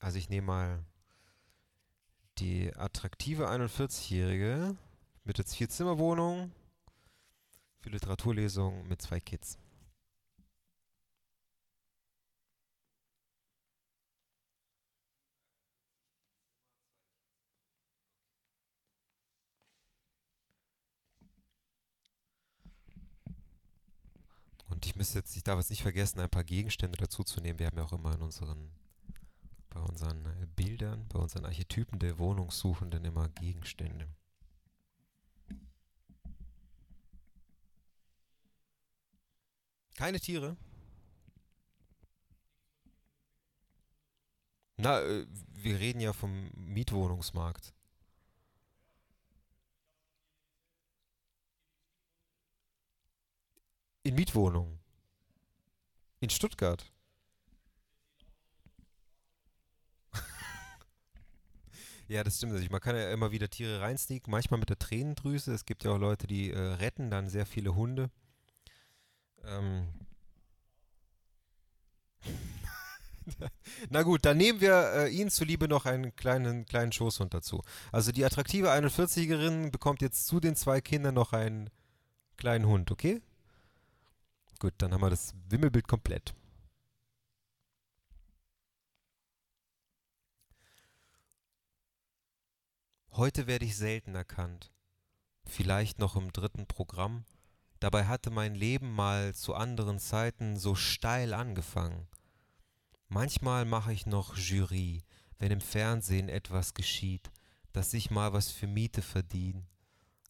Also 0.00 0.18
ich 0.18 0.28
nehme 0.28 0.46
mal 0.46 0.84
die 2.38 2.74
attraktive 2.74 3.48
41-Jährige 3.48 4.76
mit 5.24 5.38
jetzt 5.38 5.54
vier 5.54 5.68
Zimmerwohnung 5.68 6.52
für 7.80 7.90
Literaturlesungen 7.90 8.88
mit 8.88 9.02
zwei 9.02 9.20
Kids. 9.20 9.58
Und 24.72 24.86
ich 24.86 24.96
müsste 24.96 25.18
jetzt, 25.18 25.36
ich 25.36 25.44
darf 25.44 25.58
jetzt 25.58 25.68
nicht 25.68 25.82
vergessen, 25.82 26.18
ein 26.20 26.30
paar 26.30 26.44
Gegenstände 26.44 26.96
dazuzunehmen. 26.96 27.58
Wir 27.58 27.66
haben 27.66 27.76
ja 27.76 27.84
auch 27.84 27.92
immer 27.92 28.14
in 28.14 28.22
unseren, 28.22 28.70
bei 29.68 29.80
unseren 29.80 30.24
äh, 30.24 30.46
Bildern, 30.56 31.06
bei 31.08 31.18
unseren 31.18 31.44
Archetypen 31.44 31.98
der 31.98 32.18
Wohnungssuchenden 32.18 33.04
immer 33.04 33.28
Gegenstände. 33.28 34.08
Keine 39.94 40.20
Tiere? 40.20 40.56
Na, 44.78 45.02
äh, 45.02 45.26
wir 45.50 45.78
reden 45.80 46.00
ja 46.00 46.14
vom 46.14 46.50
Mietwohnungsmarkt. 46.54 47.74
In 54.04 54.16
Mietwohnungen. 54.16 54.80
In 56.20 56.30
Stuttgart. 56.30 56.90
ja, 62.08 62.24
das 62.24 62.38
stimmt. 62.38 62.70
Man 62.70 62.80
kann 62.80 62.96
ja 62.96 63.12
immer 63.12 63.30
wieder 63.30 63.48
Tiere 63.48 63.80
reinsneaken, 63.80 64.30
manchmal 64.30 64.58
mit 64.58 64.70
der 64.70 64.78
Tränendrüse. 64.78 65.52
Es 65.52 65.64
gibt 65.64 65.84
ja 65.84 65.92
auch 65.92 65.98
Leute, 65.98 66.26
die 66.26 66.50
äh, 66.50 66.58
retten 66.58 67.10
dann 67.10 67.28
sehr 67.28 67.46
viele 67.46 67.76
Hunde. 67.76 68.10
Ähm. 69.44 69.88
Na 73.90 74.02
gut, 74.02 74.24
dann 74.24 74.36
nehmen 74.36 74.60
wir 74.60 74.92
äh, 74.94 75.10
Ihnen 75.10 75.30
zuliebe 75.30 75.68
noch 75.68 75.86
einen 75.86 76.16
kleinen, 76.16 76.66
kleinen 76.66 76.90
Schoßhund 76.90 77.34
dazu. 77.34 77.62
Also 77.92 78.10
die 78.10 78.24
attraktive 78.24 78.72
41erin 78.72 79.70
bekommt 79.70 80.02
jetzt 80.02 80.26
zu 80.26 80.40
den 80.40 80.56
zwei 80.56 80.80
Kindern 80.80 81.14
noch 81.14 81.32
einen 81.32 81.70
kleinen 82.36 82.66
Hund, 82.66 82.90
okay? 82.90 83.22
Gut, 84.62 84.74
dann 84.78 84.94
haben 84.94 85.00
wir 85.00 85.10
das 85.10 85.34
Wimmelbild 85.48 85.88
komplett. 85.88 86.36
Heute 93.10 93.48
werde 93.48 93.64
ich 93.64 93.76
selten 93.76 94.14
erkannt. 94.14 94.70
Vielleicht 95.44 95.98
noch 95.98 96.14
im 96.14 96.32
dritten 96.32 96.68
Programm. 96.68 97.24
Dabei 97.80 98.06
hatte 98.06 98.30
mein 98.30 98.54
Leben 98.54 98.94
mal 98.94 99.34
zu 99.34 99.56
anderen 99.56 99.98
Zeiten 99.98 100.54
so 100.54 100.76
steil 100.76 101.34
angefangen. 101.34 102.06
Manchmal 103.08 103.64
mache 103.64 103.92
ich 103.92 104.06
noch 104.06 104.36
Jury, 104.36 105.02
wenn 105.40 105.50
im 105.50 105.60
Fernsehen 105.60 106.28
etwas 106.28 106.72
geschieht, 106.74 107.32
dass 107.72 107.92
ich 107.94 108.12
mal 108.12 108.32
was 108.32 108.52
für 108.52 108.68
Miete 108.68 109.02
verdiene. 109.02 109.66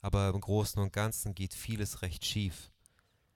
Aber 0.00 0.30
im 0.30 0.40
Großen 0.40 0.80
und 0.80 0.94
Ganzen 0.94 1.34
geht 1.34 1.52
vieles 1.52 2.00
recht 2.00 2.24
schief. 2.24 2.71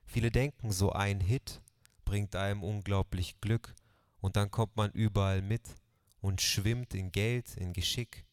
Viele 0.07 0.31
denken, 0.31 0.71
so 0.71 0.93
ein 0.93 1.19
Hit 1.19 1.61
bringt 2.05 2.35
einem 2.35 2.63
unglaublich 2.63 3.39
Glück 3.41 3.75
und 4.21 4.37
dann 4.37 4.49
kommt 4.49 4.75
man 4.77 4.89
überall 4.91 5.41
mit 5.41 5.75
und 6.21 6.41
schwimmt 6.41 6.95
in 6.95 7.11
Geld, 7.11 7.55
in 7.57 7.73
Geschick. 7.73 8.25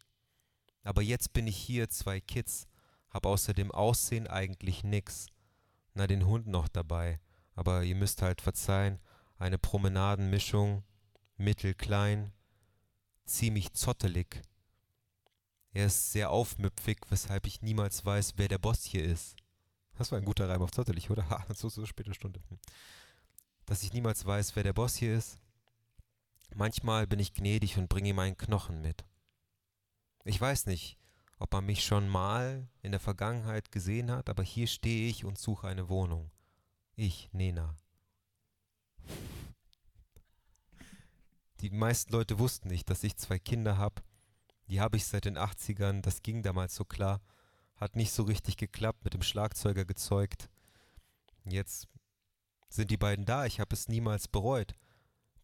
Aber 0.84 1.02
jetzt 1.02 1.32
bin 1.32 1.48
ich 1.48 1.56
hier, 1.56 1.90
zwei 1.90 2.20
Kids, 2.20 2.68
hab 3.10 3.26
außer 3.26 3.54
dem 3.54 3.72
Aussehen 3.72 4.28
eigentlich 4.28 4.84
nix. 4.84 5.26
Na, 5.94 6.06
den 6.06 6.26
Hund 6.26 6.46
noch 6.46 6.68
dabei, 6.68 7.20
aber 7.54 7.82
ihr 7.82 7.96
müsst 7.96 8.22
halt 8.22 8.40
verzeihen, 8.40 9.00
eine 9.38 9.58
Promenadenmischung 9.58 10.84
mittelklein, 11.36 12.32
ziemlich 13.24 13.72
zottelig. 13.72 14.42
Er 15.72 15.86
ist 15.86 16.12
sehr 16.12 16.30
aufmüpfig, 16.30 16.98
weshalb 17.08 17.46
ich 17.46 17.62
niemals 17.62 18.04
weiß, 18.04 18.34
wer 18.36 18.46
der 18.46 18.58
Boss 18.58 18.84
hier 18.84 19.04
ist. 19.04 19.36
Das 19.96 20.10
war 20.10 20.18
ein 20.18 20.24
guter 20.24 20.48
Reim 20.48 20.62
auf 20.62 20.72
zottelig, 20.72 21.10
oder? 21.10 21.28
Ha, 21.30 21.46
so, 21.54 21.68
so 21.68 21.86
späte 21.86 22.14
Stunde. 22.14 22.40
Hm. 22.48 22.58
Dass 23.66 23.82
ich 23.82 23.92
niemals 23.92 24.24
weiß, 24.24 24.56
wer 24.56 24.62
der 24.62 24.72
Boss 24.72 24.96
hier 24.96 25.16
ist. 25.16 25.38
Manchmal 26.54 27.06
bin 27.06 27.18
ich 27.18 27.34
gnädig 27.34 27.78
und 27.78 27.88
bringe 27.88 28.10
ihm 28.10 28.18
einen 28.18 28.36
Knochen 28.36 28.80
mit. 28.80 29.04
Ich 30.24 30.40
weiß 30.40 30.66
nicht, 30.66 30.98
ob 31.38 31.52
man 31.52 31.66
mich 31.66 31.84
schon 31.84 32.08
mal 32.08 32.68
in 32.82 32.92
der 32.92 33.00
Vergangenheit 33.00 33.72
gesehen 33.72 34.10
hat, 34.10 34.28
aber 34.28 34.42
hier 34.42 34.66
stehe 34.66 35.08
ich 35.08 35.24
und 35.24 35.38
suche 35.38 35.66
eine 35.66 35.88
Wohnung. 35.88 36.30
Ich, 36.96 37.28
Nena. 37.32 37.76
Die 41.60 41.70
meisten 41.70 42.12
Leute 42.12 42.38
wussten 42.38 42.68
nicht, 42.68 42.88
dass 42.90 43.04
ich 43.04 43.16
zwei 43.16 43.38
Kinder 43.38 43.78
habe. 43.78 44.02
Die 44.68 44.80
habe 44.80 44.96
ich 44.96 45.06
seit 45.06 45.24
den 45.24 45.38
80ern, 45.38 46.02
das 46.02 46.22
ging 46.22 46.42
damals 46.42 46.74
so 46.74 46.84
klar. 46.84 47.20
Hat 47.76 47.96
nicht 47.96 48.12
so 48.12 48.22
richtig 48.22 48.56
geklappt, 48.56 49.04
mit 49.04 49.14
dem 49.14 49.22
Schlagzeuger 49.22 49.84
gezeugt. 49.84 50.48
Jetzt 51.44 51.88
sind 52.68 52.90
die 52.90 52.96
beiden 52.96 53.24
da, 53.24 53.46
ich 53.46 53.60
habe 53.60 53.74
es 53.74 53.88
niemals 53.88 54.28
bereut. 54.28 54.74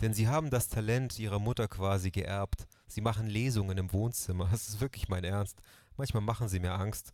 Denn 0.01 0.14
sie 0.14 0.29
haben 0.29 0.51
das 0.51 0.69
Talent 0.69 1.19
ihrer 1.19 1.38
Mutter 1.38 1.69
quasi 1.69 2.11
geerbt. 2.11 2.66
Sie 2.87 3.01
machen 3.01 3.27
Lesungen 3.27 3.77
im 3.77 3.93
Wohnzimmer. 3.93 4.47
Das 4.51 4.69
ist 4.69 4.81
wirklich 4.81 5.09
mein 5.09 5.25
Ernst. 5.25 5.61
Manchmal 5.97 6.23
machen 6.23 6.49
sie 6.49 6.61
mir 6.61 6.73
Angst. 6.73 7.12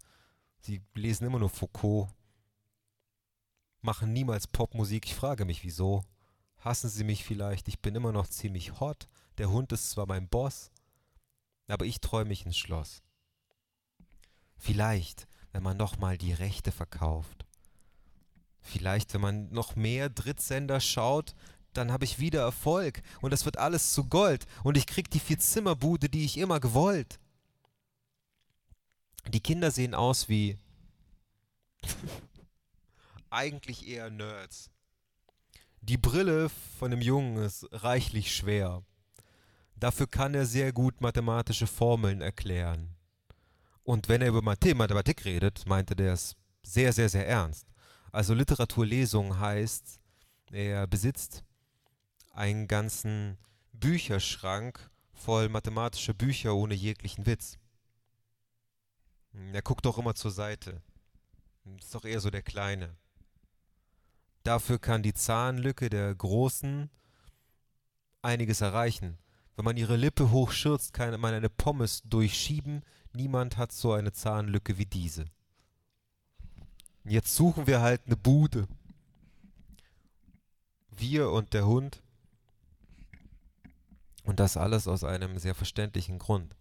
Sie 0.60 0.82
lesen 0.94 1.26
immer 1.26 1.38
nur 1.38 1.50
Foucault. 1.50 2.08
Machen 3.82 4.12
niemals 4.12 4.46
Popmusik. 4.46 5.06
Ich 5.06 5.14
frage 5.14 5.44
mich, 5.44 5.64
wieso 5.64 6.04
hassen 6.66 6.90
sie 6.90 7.04
mich 7.04 7.24
vielleicht, 7.24 7.68
ich 7.68 7.80
bin 7.80 7.94
immer 7.94 8.12
noch 8.12 8.26
ziemlich 8.26 8.80
hot, 8.80 9.06
der 9.38 9.50
Hund 9.50 9.72
ist 9.72 9.90
zwar 9.90 10.06
mein 10.06 10.28
Boss, 10.28 10.70
aber 11.68 11.86
ich 11.86 12.00
träume 12.00 12.28
mich 12.28 12.44
ins 12.44 12.58
Schloss. 12.58 13.02
Vielleicht, 14.56 15.26
wenn 15.52 15.62
man 15.62 15.76
nochmal 15.76 16.18
die 16.18 16.32
Rechte 16.32 16.72
verkauft. 16.72 17.46
Vielleicht, 18.60 19.14
wenn 19.14 19.20
man 19.20 19.48
noch 19.50 19.76
mehr 19.76 20.08
Drittsender 20.08 20.80
schaut, 20.80 21.34
dann 21.72 21.92
habe 21.92 22.04
ich 22.04 22.18
wieder 22.18 22.40
Erfolg 22.40 23.02
und 23.20 23.32
es 23.32 23.44
wird 23.44 23.58
alles 23.58 23.92
zu 23.92 24.04
Gold 24.08 24.46
und 24.64 24.76
ich 24.76 24.86
krieg 24.86 25.10
die 25.10 25.20
Vier-Zimmer-Bude, 25.20 26.08
die 26.08 26.24
ich 26.24 26.38
immer 26.38 26.58
gewollt. 26.58 27.18
Die 29.28 29.40
Kinder 29.40 29.70
sehen 29.70 29.94
aus 29.94 30.28
wie 30.28 30.58
eigentlich 33.30 33.86
eher 33.86 34.10
Nerds. 34.10 34.70
Die 35.80 35.98
Brille 35.98 36.48
von 36.78 36.90
dem 36.90 37.00
Jungen 37.00 37.36
ist 37.36 37.68
reichlich 37.70 38.34
schwer. 38.34 38.82
Dafür 39.76 40.06
kann 40.06 40.34
er 40.34 40.46
sehr 40.46 40.72
gut 40.72 41.00
mathematische 41.00 41.66
Formeln 41.66 42.20
erklären. 42.20 42.95
Und 43.86 44.08
wenn 44.08 44.20
er 44.20 44.30
über 44.30 44.42
Mathematik 44.42 45.24
redet, 45.24 45.64
meinte 45.64 45.94
der 45.94 46.14
es 46.14 46.34
sehr, 46.64 46.92
sehr, 46.92 47.08
sehr 47.08 47.28
ernst. 47.28 47.68
Also 48.10 48.34
Literaturlesung 48.34 49.38
heißt, 49.38 50.00
er 50.50 50.88
besitzt 50.88 51.44
einen 52.32 52.66
ganzen 52.66 53.38
Bücherschrank 53.72 54.90
voll 55.12 55.48
mathematischer 55.48 56.14
Bücher 56.14 56.56
ohne 56.56 56.74
jeglichen 56.74 57.26
Witz. 57.26 57.58
Er 59.52 59.62
guckt 59.62 59.86
doch 59.86 59.98
immer 59.98 60.16
zur 60.16 60.32
Seite. 60.32 60.82
Ist 61.78 61.94
doch 61.94 62.04
eher 62.04 62.20
so 62.20 62.30
der 62.30 62.42
Kleine. 62.42 62.96
Dafür 64.42 64.80
kann 64.80 65.04
die 65.04 65.14
Zahnlücke 65.14 65.90
der 65.90 66.12
Großen 66.12 66.90
einiges 68.20 68.62
erreichen. 68.62 69.18
Wenn 69.54 69.64
man 69.64 69.76
ihre 69.76 69.96
Lippe 69.96 70.32
hochschürzt, 70.32 70.92
kann 70.92 71.18
man 71.20 71.34
eine 71.34 71.48
Pommes 71.48 72.02
durchschieben. 72.02 72.82
Niemand 73.16 73.56
hat 73.56 73.72
so 73.72 73.94
eine 73.94 74.12
Zahnlücke 74.12 74.76
wie 74.76 74.84
diese. 74.84 75.24
Jetzt 77.02 77.34
suchen 77.34 77.66
wir 77.66 77.80
halt 77.80 78.02
eine 78.04 78.16
Bude. 78.16 78.68
Wir 80.90 81.30
und 81.30 81.54
der 81.54 81.66
Hund. 81.66 82.02
Und 84.24 84.38
das 84.38 84.58
alles 84.58 84.86
aus 84.86 85.02
einem 85.02 85.38
sehr 85.38 85.54
verständlichen 85.54 86.18
Grund. 86.18 86.58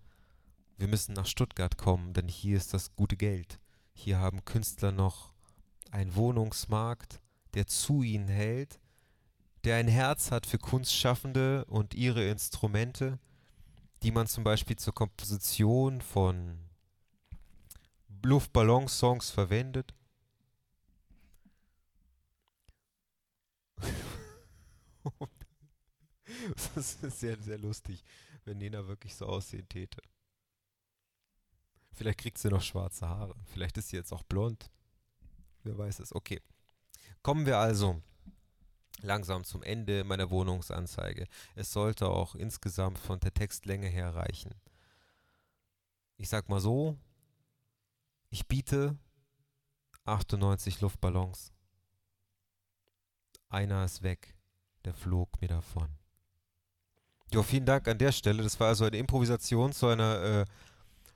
Wir 0.78 0.88
müssen 0.88 1.12
nach 1.12 1.26
Stuttgart 1.26 1.78
kommen, 1.78 2.14
denn 2.14 2.30
hier 2.30 2.56
ist 2.56 2.74
das 2.74 2.96
gute 2.96 3.18
Geld. 3.18 3.60
Hier 3.92 4.20
haben 4.20 4.46
Künstler 4.46 4.94
noch 4.94 5.34
einen 5.92 6.16
Wohnungsmarkt, 6.16 7.20
der 7.54 7.68
zu 7.68 8.02
ihnen 8.02 8.30
hält, 8.30 8.80
der 9.66 9.76
ein 9.76 9.90
Herz 9.90 10.32
hat 10.32 10.46
für 10.46 10.58
Kunstschaffende 10.58 11.66
und 11.66 11.94
ihre 11.94 12.24
Instrumente, 12.30 13.20
die 14.04 14.12
man 14.12 14.28
zum 14.28 14.44
Beispiel 14.44 14.76
zur 14.76 14.94
Komposition 14.94 16.02
von 16.02 16.60
Luftballonsongs 18.24 19.30
verwendet. 19.30 19.94
das 26.76 26.96
ist 26.96 27.20
sehr, 27.20 27.38
sehr 27.38 27.58
lustig, 27.58 28.04
wenn 28.46 28.58
Nena 28.58 28.88
wirklich 28.88 29.16
so 29.16 29.28
aussehen 29.28 29.70
täte. 29.70 30.02
Vielleicht 31.94 32.20
kriegt 32.20 32.38
sie 32.38 32.50
noch 32.50 32.62
schwarze 32.62 33.08
Haare. 33.08 33.36
Vielleicht 33.46 33.78
ist 33.78 33.90
sie 33.90 33.96
jetzt 33.96 34.12
auch 34.12 34.24
blond. 34.24 34.70
Wer 35.64 35.78
weiß 35.78 36.00
es. 36.00 36.14
Okay. 36.14 36.42
Kommen 37.22 37.46
wir 37.46 37.58
also 37.58 38.02
langsam 39.02 39.44
zum 39.44 39.64
Ende 39.64 40.04
meiner 40.04 40.30
Wohnungsanzeige. 40.30 41.28
Es 41.56 41.72
sollte 41.72 42.08
auch 42.08 42.36
insgesamt 42.36 42.98
von 42.98 43.20
der 43.20 43.34
Textlänge 43.34 43.88
her 43.88 44.16
reichen. 44.16 44.54
Ich 46.18 46.30
sag 46.30 46.50
mal 46.50 46.60
so, 46.60 46.98
ich 48.30 48.48
biete 48.48 48.98
98 50.06 50.82
Luftballons. 50.82 51.52
Einer 53.50 53.86
ist 53.86 54.02
weg, 54.02 54.36
der 54.86 54.94
flog 54.94 55.42
mir 55.42 55.48
davon. 55.48 55.90
Jo, 57.34 57.44
vielen 57.44 57.66
Dank 57.66 57.88
an 57.88 57.98
der 57.98 58.12
Stelle. 58.12 58.44
Das 58.44 58.60
war 58.60 58.68
also 58.68 58.86
eine 58.86 58.98
Improvisation 58.98 59.74
zu 59.74 59.88
einer 59.88 60.22
äh, 60.22 60.46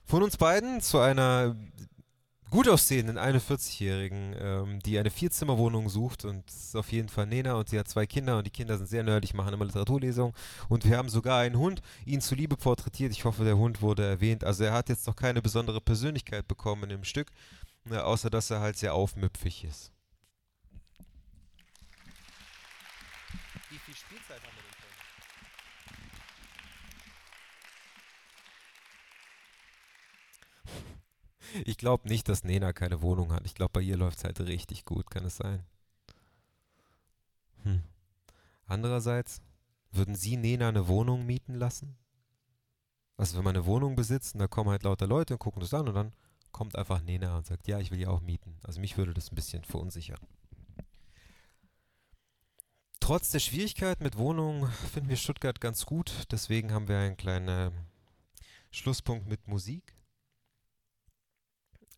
von 0.04 0.22
uns 0.22 0.36
beiden 0.36 0.80
zu 0.80 0.98
einer 0.98 1.56
gut 2.50 2.68
aussehenden 2.68 3.18
41-Jährigen, 3.18 4.34
ähm, 4.38 4.80
die 4.80 4.98
eine 4.98 5.10
Vierzimmerwohnung 5.10 5.88
sucht 5.88 6.24
und 6.24 6.48
ist 6.50 6.76
auf 6.76 6.90
jeden 6.90 7.08
Fall 7.08 7.26
Nena 7.26 7.54
und 7.54 7.68
sie 7.68 7.78
hat 7.78 7.88
zwei 7.88 8.06
Kinder 8.06 8.38
und 8.38 8.46
die 8.46 8.50
Kinder 8.50 8.76
sind 8.76 8.88
sehr 8.88 9.04
nerdig, 9.04 9.34
machen 9.34 9.54
immer 9.54 9.64
Literaturlesungen 9.64 10.34
und 10.68 10.84
wir 10.84 10.98
haben 10.98 11.08
sogar 11.08 11.40
einen 11.40 11.56
Hund, 11.56 11.80
ihn 12.04 12.20
zuliebe 12.20 12.56
porträtiert. 12.56 13.12
Ich 13.12 13.24
hoffe, 13.24 13.44
der 13.44 13.56
Hund 13.56 13.82
wurde 13.82 14.04
erwähnt. 14.04 14.44
Also 14.44 14.64
er 14.64 14.72
hat 14.72 14.88
jetzt 14.88 15.06
noch 15.06 15.16
keine 15.16 15.40
besondere 15.40 15.80
Persönlichkeit 15.80 16.48
bekommen 16.48 16.90
im 16.90 17.04
Stück, 17.04 17.30
äh, 17.88 17.96
außer 17.96 18.30
dass 18.30 18.50
er 18.50 18.60
halt 18.60 18.76
sehr 18.76 18.94
aufmüpfig 18.94 19.64
ist. 19.64 19.92
Wie 23.70 23.78
viel 23.78 23.94
Spielzeit 23.94 24.40
haben 24.42 24.56
wir 24.56 24.62
denn? 24.62 24.70
Ich 31.64 31.78
glaube 31.78 32.08
nicht, 32.08 32.28
dass 32.28 32.44
Nena 32.44 32.72
keine 32.72 33.02
Wohnung 33.02 33.32
hat. 33.32 33.44
Ich 33.44 33.54
glaube, 33.54 33.72
bei 33.72 33.80
ihr 33.80 33.96
läuft 33.96 34.18
es 34.18 34.24
halt 34.24 34.40
richtig 34.40 34.84
gut. 34.84 35.10
Kann 35.10 35.24
es 35.24 35.36
sein? 35.36 35.64
Hm. 37.62 37.82
Andererseits, 38.66 39.42
würden 39.92 40.14
Sie 40.14 40.36
Nena 40.36 40.68
eine 40.68 40.88
Wohnung 40.88 41.26
mieten 41.26 41.54
lassen? 41.54 41.96
Also 43.16 43.36
wenn 43.36 43.44
man 43.44 43.56
eine 43.56 43.66
Wohnung 43.66 43.96
besitzt 43.96 44.34
und 44.34 44.40
da 44.40 44.46
kommen 44.46 44.70
halt 44.70 44.84
lauter 44.84 45.06
Leute 45.06 45.34
und 45.34 45.40
gucken 45.40 45.60
das 45.60 45.74
an 45.74 45.88
und 45.88 45.94
dann 45.94 46.12
kommt 46.52 46.76
einfach 46.76 47.02
Nena 47.02 47.36
und 47.36 47.46
sagt, 47.46 47.68
ja, 47.68 47.78
ich 47.78 47.90
will 47.90 47.98
die 47.98 48.06
auch 48.06 48.20
mieten. 48.20 48.56
Also 48.62 48.80
mich 48.80 48.96
würde 48.96 49.12
das 49.12 49.30
ein 49.30 49.34
bisschen 49.34 49.64
verunsichern. 49.64 50.18
Trotz 53.00 53.30
der 53.30 53.40
Schwierigkeit 53.40 54.00
mit 54.00 54.16
Wohnungen 54.16 54.70
finden 54.92 55.08
wir 55.08 55.16
Stuttgart 55.16 55.60
ganz 55.60 55.84
gut. 55.84 56.26
Deswegen 56.30 56.72
haben 56.72 56.88
wir 56.88 56.98
einen 56.98 57.16
kleinen 57.16 57.72
Schlusspunkt 58.70 59.26
mit 59.26 59.48
Musik. 59.48 59.94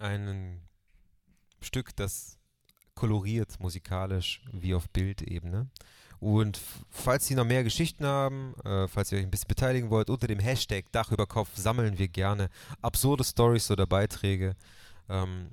Ein 0.03 0.61
Stück, 1.61 1.95
das 1.95 2.37
koloriert 2.97 3.61
musikalisch 3.61 4.43
wie 4.51 4.75
auf 4.75 4.89
Bildebene. 4.91 5.71
Und 6.19 6.61
falls 6.91 7.29
Sie 7.29 7.37
noch 7.37 7.45
mehr 7.45 7.63
Geschichten 7.63 8.05
haben, 8.05 8.57
äh, 8.65 8.89
falls 8.89 9.13
ihr 9.13 9.19
euch 9.19 9.25
ein 9.25 9.31
bisschen 9.31 9.47
beteiligen 9.47 9.91
wollt, 9.91 10.11
unter 10.11 10.27
dem 10.27 10.41
Hashtag 10.41 10.91
Dach 10.91 11.13
über 11.13 11.29
Kopf 11.29 11.51
sammeln 11.55 11.99
wir 11.99 12.09
gerne 12.09 12.49
absurde 12.81 13.23
Stories 13.23 13.71
oder 13.71 13.87
Beiträge 13.87 14.57
ähm, 15.09 15.53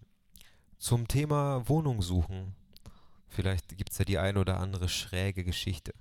zum 0.79 1.07
Thema 1.07 1.69
Wohnung 1.69 2.01
suchen. 2.01 2.55
Vielleicht 3.27 3.77
gibt 3.77 3.91
es 3.91 3.99
ja 3.99 4.05
die 4.05 4.17
eine 4.17 4.39
oder 4.39 4.59
andere 4.59 4.89
schräge 4.89 5.43
Geschichte. 5.43 5.93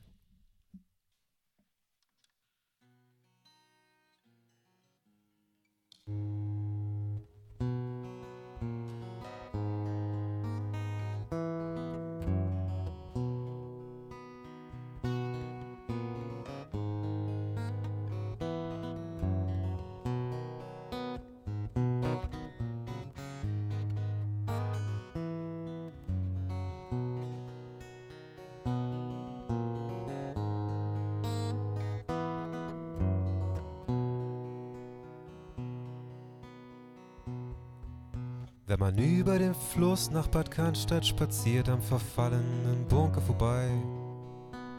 Über 38.98 39.38
den 39.38 39.54
Fluss 39.54 40.10
nach 40.10 40.26
Bad 40.26 40.50
Cannstatt 40.50 41.06
spaziert, 41.06 41.68
am 41.68 41.80
verfallenen 41.80 42.84
Bunker 42.88 43.20
vorbei 43.20 43.70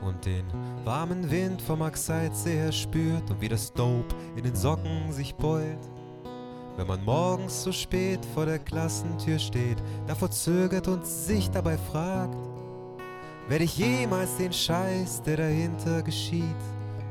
und 0.01 0.25
den 0.25 0.43
warmen 0.83 1.31
Wind 1.31 1.61
vom 1.61 1.81
Axeitsee 1.81 2.57
her 2.57 2.73
spürt 2.73 3.31
und 3.31 3.39
wie 3.39 3.47
das 3.47 3.71
Dope 3.71 4.13
in 4.35 4.43
den 4.43 4.57
Socken 4.57 5.13
sich 5.13 5.33
beult. 5.35 5.89
Wenn 6.75 6.87
man 6.87 7.01
morgens 7.05 7.63
so 7.63 7.71
spät 7.71 8.19
vor 8.33 8.45
der 8.45 8.59
Klassentür 8.59 9.39
steht, 9.39 9.77
davor 10.05 10.29
zögert 10.31 10.89
und 10.89 11.05
sich 11.05 11.49
dabei 11.49 11.77
fragt, 11.77 12.35
werde 13.47 13.63
ich 13.63 13.77
jemals 13.77 14.35
den 14.35 14.51
Scheiß, 14.51 15.21
der 15.21 15.37
dahinter 15.37 16.01
geschieht, 16.03 16.43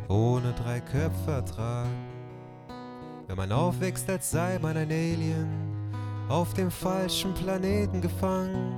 ohne 0.09 0.53
drei 0.53 0.81
Köpfe 0.81 1.31
ertragen? 1.31 1.89
Wenn 3.27 3.37
man 3.37 3.51
aufwächst, 3.51 4.11
als 4.11 4.31
sei 4.31 4.59
man 4.59 4.77
ein 4.77 4.91
Alien, 4.91 5.68
auf 6.29 6.53
dem 6.55 6.71
falschen 6.71 7.33
Planeten 7.35 8.01
gefangen. 8.01 8.75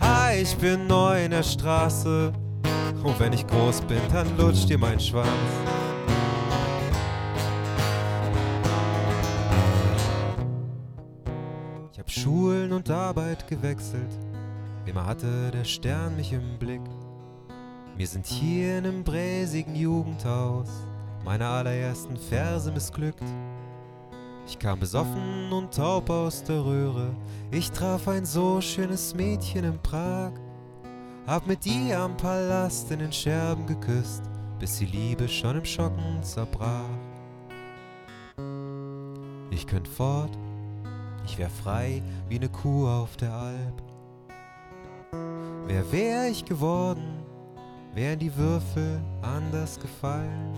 Hi, 0.00 0.40
ich 0.42 0.56
bin 0.56 0.86
neu 0.86 1.24
in 1.24 1.30
der 1.30 1.42
Straße. 1.42 2.32
Und 3.02 3.18
wenn 3.18 3.32
ich 3.32 3.46
groß 3.46 3.82
bin, 3.82 4.00
dann 4.12 4.36
lutscht 4.36 4.68
dir 4.68 4.78
mein 4.78 4.98
Schwanz. 5.00 5.28
Ich 11.92 11.98
hab 11.98 12.10
Schulen 12.10 12.72
und 12.72 12.90
Arbeit 12.90 13.46
gewechselt. 13.46 14.10
Immer 14.86 15.06
hatte 15.06 15.50
der 15.50 15.64
Stern 15.64 16.16
mich 16.16 16.32
im 16.32 16.58
Blick. 16.58 16.82
Wir 17.96 18.06
sind 18.06 18.26
hier 18.26 18.78
in 18.78 18.86
einem 18.86 19.04
bräsigen 19.04 19.76
Jugendhaus 19.76 20.68
meine 21.24 21.46
allerersten 21.46 22.16
Verse 22.16 22.70
missglückt. 22.72 23.22
Ich 24.46 24.58
kam 24.58 24.80
besoffen 24.80 25.52
und 25.52 25.74
taub 25.74 26.10
aus 26.10 26.42
der 26.42 26.64
Röhre. 26.64 27.14
Ich 27.50 27.70
traf 27.70 28.08
ein 28.08 28.24
so 28.24 28.60
schönes 28.60 29.14
Mädchen 29.14 29.64
in 29.64 29.78
Prag. 29.78 30.32
Hab 31.26 31.46
mit 31.46 31.64
ihr 31.66 31.98
am 31.98 32.16
Palast 32.16 32.90
in 32.90 32.98
den 32.98 33.12
Scherben 33.12 33.66
geküsst, 33.66 34.22
bis 34.58 34.78
die 34.78 34.86
Liebe 34.86 35.28
schon 35.28 35.58
im 35.58 35.64
Schocken 35.64 36.22
zerbrach. 36.22 36.88
Ich 39.50 39.66
könnt 39.66 39.88
fort, 39.88 40.36
ich 41.24 41.38
wär 41.38 41.50
frei 41.50 42.02
wie 42.28 42.38
ne 42.38 42.48
Kuh 42.48 42.86
auf 42.86 43.16
der 43.16 43.32
Alp. 43.32 43.82
Wer 45.66 45.92
wär 45.92 46.28
ich 46.28 46.44
geworden, 46.44 47.22
wären 47.94 48.18
die 48.18 48.36
Würfel 48.36 49.00
anders 49.22 49.78
gefallen. 49.78 50.54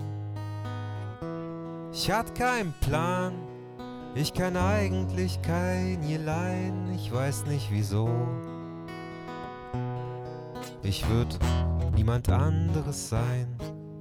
Ich 1.91 2.09
hatt 2.09 2.33
keinen 2.33 2.73
Plan, 2.81 3.33
ich 4.15 4.33
kann 4.33 4.55
eigentlich 4.55 5.41
kein 5.41 6.03
Jelein, 6.03 6.91
ich 6.95 7.11
weiß 7.11 7.45
nicht 7.47 7.69
wieso. 7.71 8.09
Ich 10.83 11.07
würd 11.09 11.39
niemand 11.95 12.29
anderes 12.29 13.09
sein. 13.09 13.47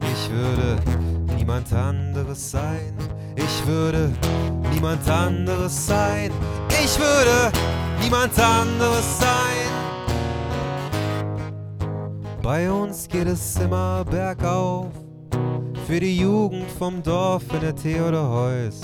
Ich 0.01 0.31
würde 0.31 0.77
niemand 1.37 1.73
anderes 1.73 2.51
sein. 2.51 2.95
Ich 3.37 3.67
würde 3.67 4.13
niemand 4.73 5.09
anderes 5.09 5.87
sein. 5.87 6.31
Ich 6.69 6.99
würde 6.99 7.53
niemand 8.03 8.39
anderes 8.39 9.19
sein. 9.19 9.33
Bei 12.43 12.71
uns 12.71 13.09
geht 13.09 13.29
es 13.29 13.57
immer 13.57 14.05
bergauf. 14.05 14.89
Für 15.87 16.01
die 16.01 16.19
Jugend 16.19 16.71
vom 16.79 17.03
Dorf 17.03 17.45
in 17.55 17.61
der 17.61 17.75
Theodor 17.75 18.29
Heuss 18.29 18.83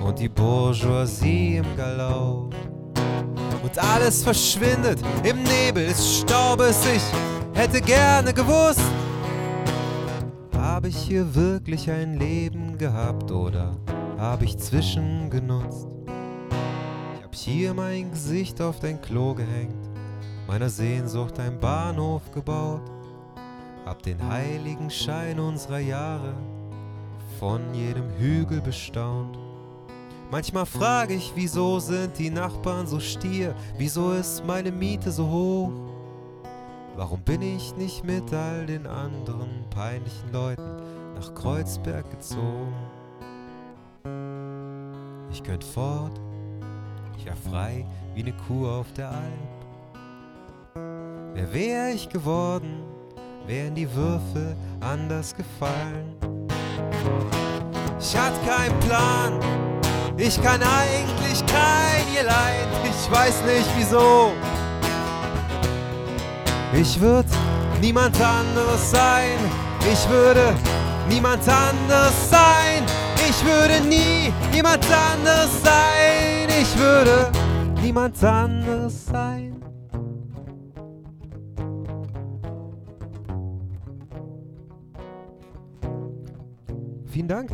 und 0.00 0.18
die 0.18 0.28
Bourgeoisie 0.28 1.56
im 1.58 1.76
Galauf. 1.76 2.52
Und 3.62 3.78
alles 3.78 4.22
verschwindet 4.22 5.00
im 5.22 5.42
Nebel 5.42 5.86
des 5.86 6.20
Staubes. 6.20 6.84
Ich 6.86 7.02
hätte 7.58 7.80
gerne 7.80 8.32
gewusst, 8.32 8.80
habe 10.56 10.88
ich 10.88 10.96
hier 10.96 11.34
wirklich 11.34 11.90
ein 11.90 12.18
Leben 12.18 12.78
gehabt 12.78 13.30
oder 13.30 13.76
habe 14.18 14.44
ich 14.44 14.56
zwischengenutzt? 14.58 15.88
Ich 17.16 17.22
hab 17.22 17.34
hier 17.34 17.74
mein 17.74 18.10
Gesicht 18.10 18.60
auf 18.62 18.80
dein 18.80 19.00
Klo 19.00 19.34
gehängt, 19.34 19.90
meiner 20.46 20.70
Sehnsucht 20.70 21.38
ein 21.38 21.60
Bahnhof 21.60 22.22
gebaut, 22.32 22.90
hab 23.84 24.02
den 24.02 24.26
heiligen 24.26 24.90
Schein 24.90 25.38
unserer 25.38 25.80
Jahre 25.80 26.34
von 27.38 27.60
jedem 27.74 28.10
Hügel 28.18 28.60
bestaunt 28.60 29.39
Manchmal 30.30 30.64
frage 30.64 31.14
ich, 31.14 31.32
wieso 31.34 31.80
sind 31.80 32.16
die 32.16 32.30
Nachbarn 32.30 32.86
so 32.86 33.00
stier? 33.00 33.52
Wieso 33.76 34.12
ist 34.12 34.46
meine 34.46 34.70
Miete 34.70 35.10
so 35.10 35.28
hoch? 35.28 35.72
Warum 36.94 37.20
bin 37.22 37.42
ich 37.42 37.74
nicht 37.76 38.04
mit 38.04 38.32
all 38.32 38.66
den 38.66 38.86
anderen 38.86 39.64
peinlichen 39.70 40.32
Leuten 40.32 40.76
nach 41.16 41.34
Kreuzberg 41.34 42.08
gezogen? 42.10 42.72
Ich 45.32 45.42
könnte 45.42 45.66
fort, 45.66 46.20
ich 47.18 47.26
wär 47.26 47.36
frei 47.36 47.84
wie 48.14 48.22
ne 48.22 48.32
Kuh 48.46 48.68
auf 48.68 48.92
der 48.92 49.10
Alp. 49.10 49.60
Wer 51.34 51.52
wär 51.52 51.94
ich 51.94 52.08
geworden, 52.08 52.84
wären 53.46 53.74
die 53.74 53.92
Würfel 53.92 54.56
anders 54.80 55.34
gefallen? 55.34 56.14
Ich 57.98 58.16
hatte 58.16 58.40
keinen 58.46 58.78
Plan, 58.80 59.69
ich 60.20 60.40
kann 60.42 60.60
eigentlich 60.62 61.44
kein 61.46 62.04
Irlein, 62.14 62.68
ich 62.84 63.10
weiß 63.10 63.42
nicht 63.44 63.68
wieso. 63.76 64.32
Ich 66.72 67.00
würde 67.00 67.28
niemand 67.80 68.20
anderes 68.20 68.90
sein, 68.90 69.38
ich 69.92 70.08
würde 70.08 70.54
niemand 71.08 71.48
anderes 71.48 72.30
sein. 72.30 72.84
Ich 73.28 73.44
würde 73.44 73.80
nie 73.86 74.32
niemand 74.52 74.84
anderes 74.90 75.62
sein, 75.62 76.48
ich 76.48 76.76
würde 76.76 77.30
niemand 77.80 78.22
anderes 78.24 79.06
sein. 79.06 79.29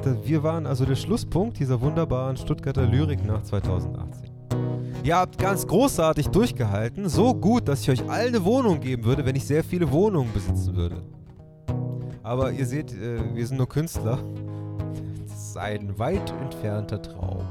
Wir 0.07 0.43
waren 0.43 0.67
also 0.67 0.85
der 0.85 0.95
Schlusspunkt 0.95 1.59
dieser 1.59 1.81
wunderbaren 1.81 2.37
Stuttgarter 2.37 2.87
Lyrik 2.87 3.25
nach 3.25 3.43
2018. 3.43 4.31
Ihr 5.03 5.17
habt 5.17 5.39
ganz 5.39 5.67
großartig 5.67 6.29
durchgehalten. 6.29 7.09
So 7.09 7.35
gut, 7.35 7.67
dass 7.69 7.83
ich 7.83 7.91
euch 7.91 8.09
allen 8.09 8.29
eine 8.29 8.45
Wohnung 8.45 8.81
geben 8.81 9.05
würde, 9.05 9.25
wenn 9.25 9.35
ich 9.35 9.45
sehr 9.45 9.65
viele 9.65 9.91
Wohnungen 9.91 10.33
besitzen 10.33 10.77
würde. 10.77 11.03
Aber 12.23 12.53
ihr 12.53 12.67
seht, 12.67 12.93
äh, 12.93 13.35
wir 13.35 13.47
sind 13.47 13.57
nur 13.57 13.69
Künstler. 13.69 14.19
Das 15.27 15.49
ist 15.49 15.57
ein 15.57 15.99
weit 15.99 16.33
entfernter 16.41 17.03
Traum. 17.03 17.45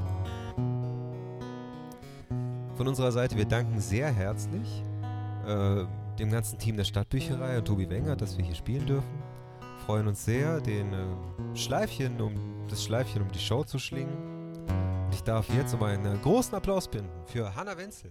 Von 2.74 2.88
unserer 2.88 3.12
Seite, 3.12 3.36
wir 3.36 3.46
danken 3.46 3.80
sehr 3.80 4.10
herzlich 4.10 4.82
äh, 5.46 5.84
dem 6.18 6.30
ganzen 6.30 6.58
Team 6.58 6.76
der 6.76 6.84
Stadtbücherei 6.84 7.58
und 7.58 7.66
Tobi 7.66 7.88
Wenger, 7.88 8.16
dass 8.16 8.36
wir 8.36 8.44
hier 8.44 8.54
spielen 8.54 8.86
dürfen. 8.86 9.35
Freuen 9.86 10.08
uns 10.08 10.24
sehr, 10.24 10.60
den 10.60 10.92
äh, 10.92 11.56
Schleifchen 11.56 12.20
um, 12.20 12.34
das 12.68 12.82
Schleifchen 12.82 13.22
um 13.22 13.30
die 13.30 13.38
Show 13.38 13.62
zu 13.62 13.78
schlingen. 13.78 14.16
Ich 15.12 15.22
darf 15.22 15.48
jetzt 15.54 15.74
um 15.74 15.82
einen 15.84 16.20
großen 16.22 16.56
Applaus 16.56 16.88
binden 16.88 17.08
für 17.26 17.54
Hanna 17.54 17.78
Wenzel. 17.78 18.10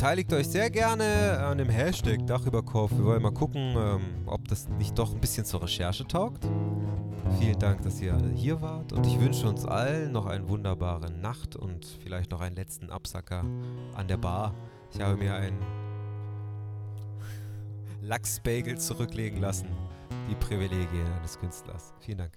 Beteiligt 0.00 0.32
euch 0.32 0.48
sehr 0.48 0.70
gerne 0.70 1.40
an 1.40 1.58
dem 1.58 1.68
Hashtag 1.68 2.26
Dach 2.26 2.46
über 2.46 2.62
Kopf. 2.62 2.90
Wir 2.90 3.04
wollen 3.04 3.20
mal 3.20 3.34
gucken, 3.34 3.74
ähm, 3.76 4.00
ob 4.24 4.48
das 4.48 4.66
nicht 4.78 4.98
doch 4.98 5.12
ein 5.12 5.20
bisschen 5.20 5.44
zur 5.44 5.62
Recherche 5.62 6.08
taugt. 6.08 6.48
Vielen 7.38 7.58
Dank, 7.58 7.82
dass 7.82 8.00
ihr 8.00 8.14
alle 8.14 8.30
hier 8.30 8.62
wart 8.62 8.94
und 8.94 9.06
ich 9.06 9.20
wünsche 9.20 9.46
uns 9.46 9.66
allen 9.66 10.10
noch 10.12 10.24
eine 10.24 10.48
wunderbare 10.48 11.12
Nacht 11.12 11.54
und 11.54 11.84
vielleicht 12.02 12.30
noch 12.30 12.40
einen 12.40 12.56
letzten 12.56 12.88
Absacker 12.88 13.44
an 13.94 14.08
der 14.08 14.16
Bar. 14.16 14.54
Ich 14.94 15.02
habe 15.02 15.18
mir 15.18 15.34
einen 15.34 15.58
Lachsbagel 18.00 18.78
zurücklegen 18.78 19.38
lassen. 19.38 19.68
Die 20.30 20.34
Privilegien 20.34 21.12
eines 21.18 21.38
Künstlers. 21.38 21.92
Vielen 22.00 22.16
Dank. 22.16 22.32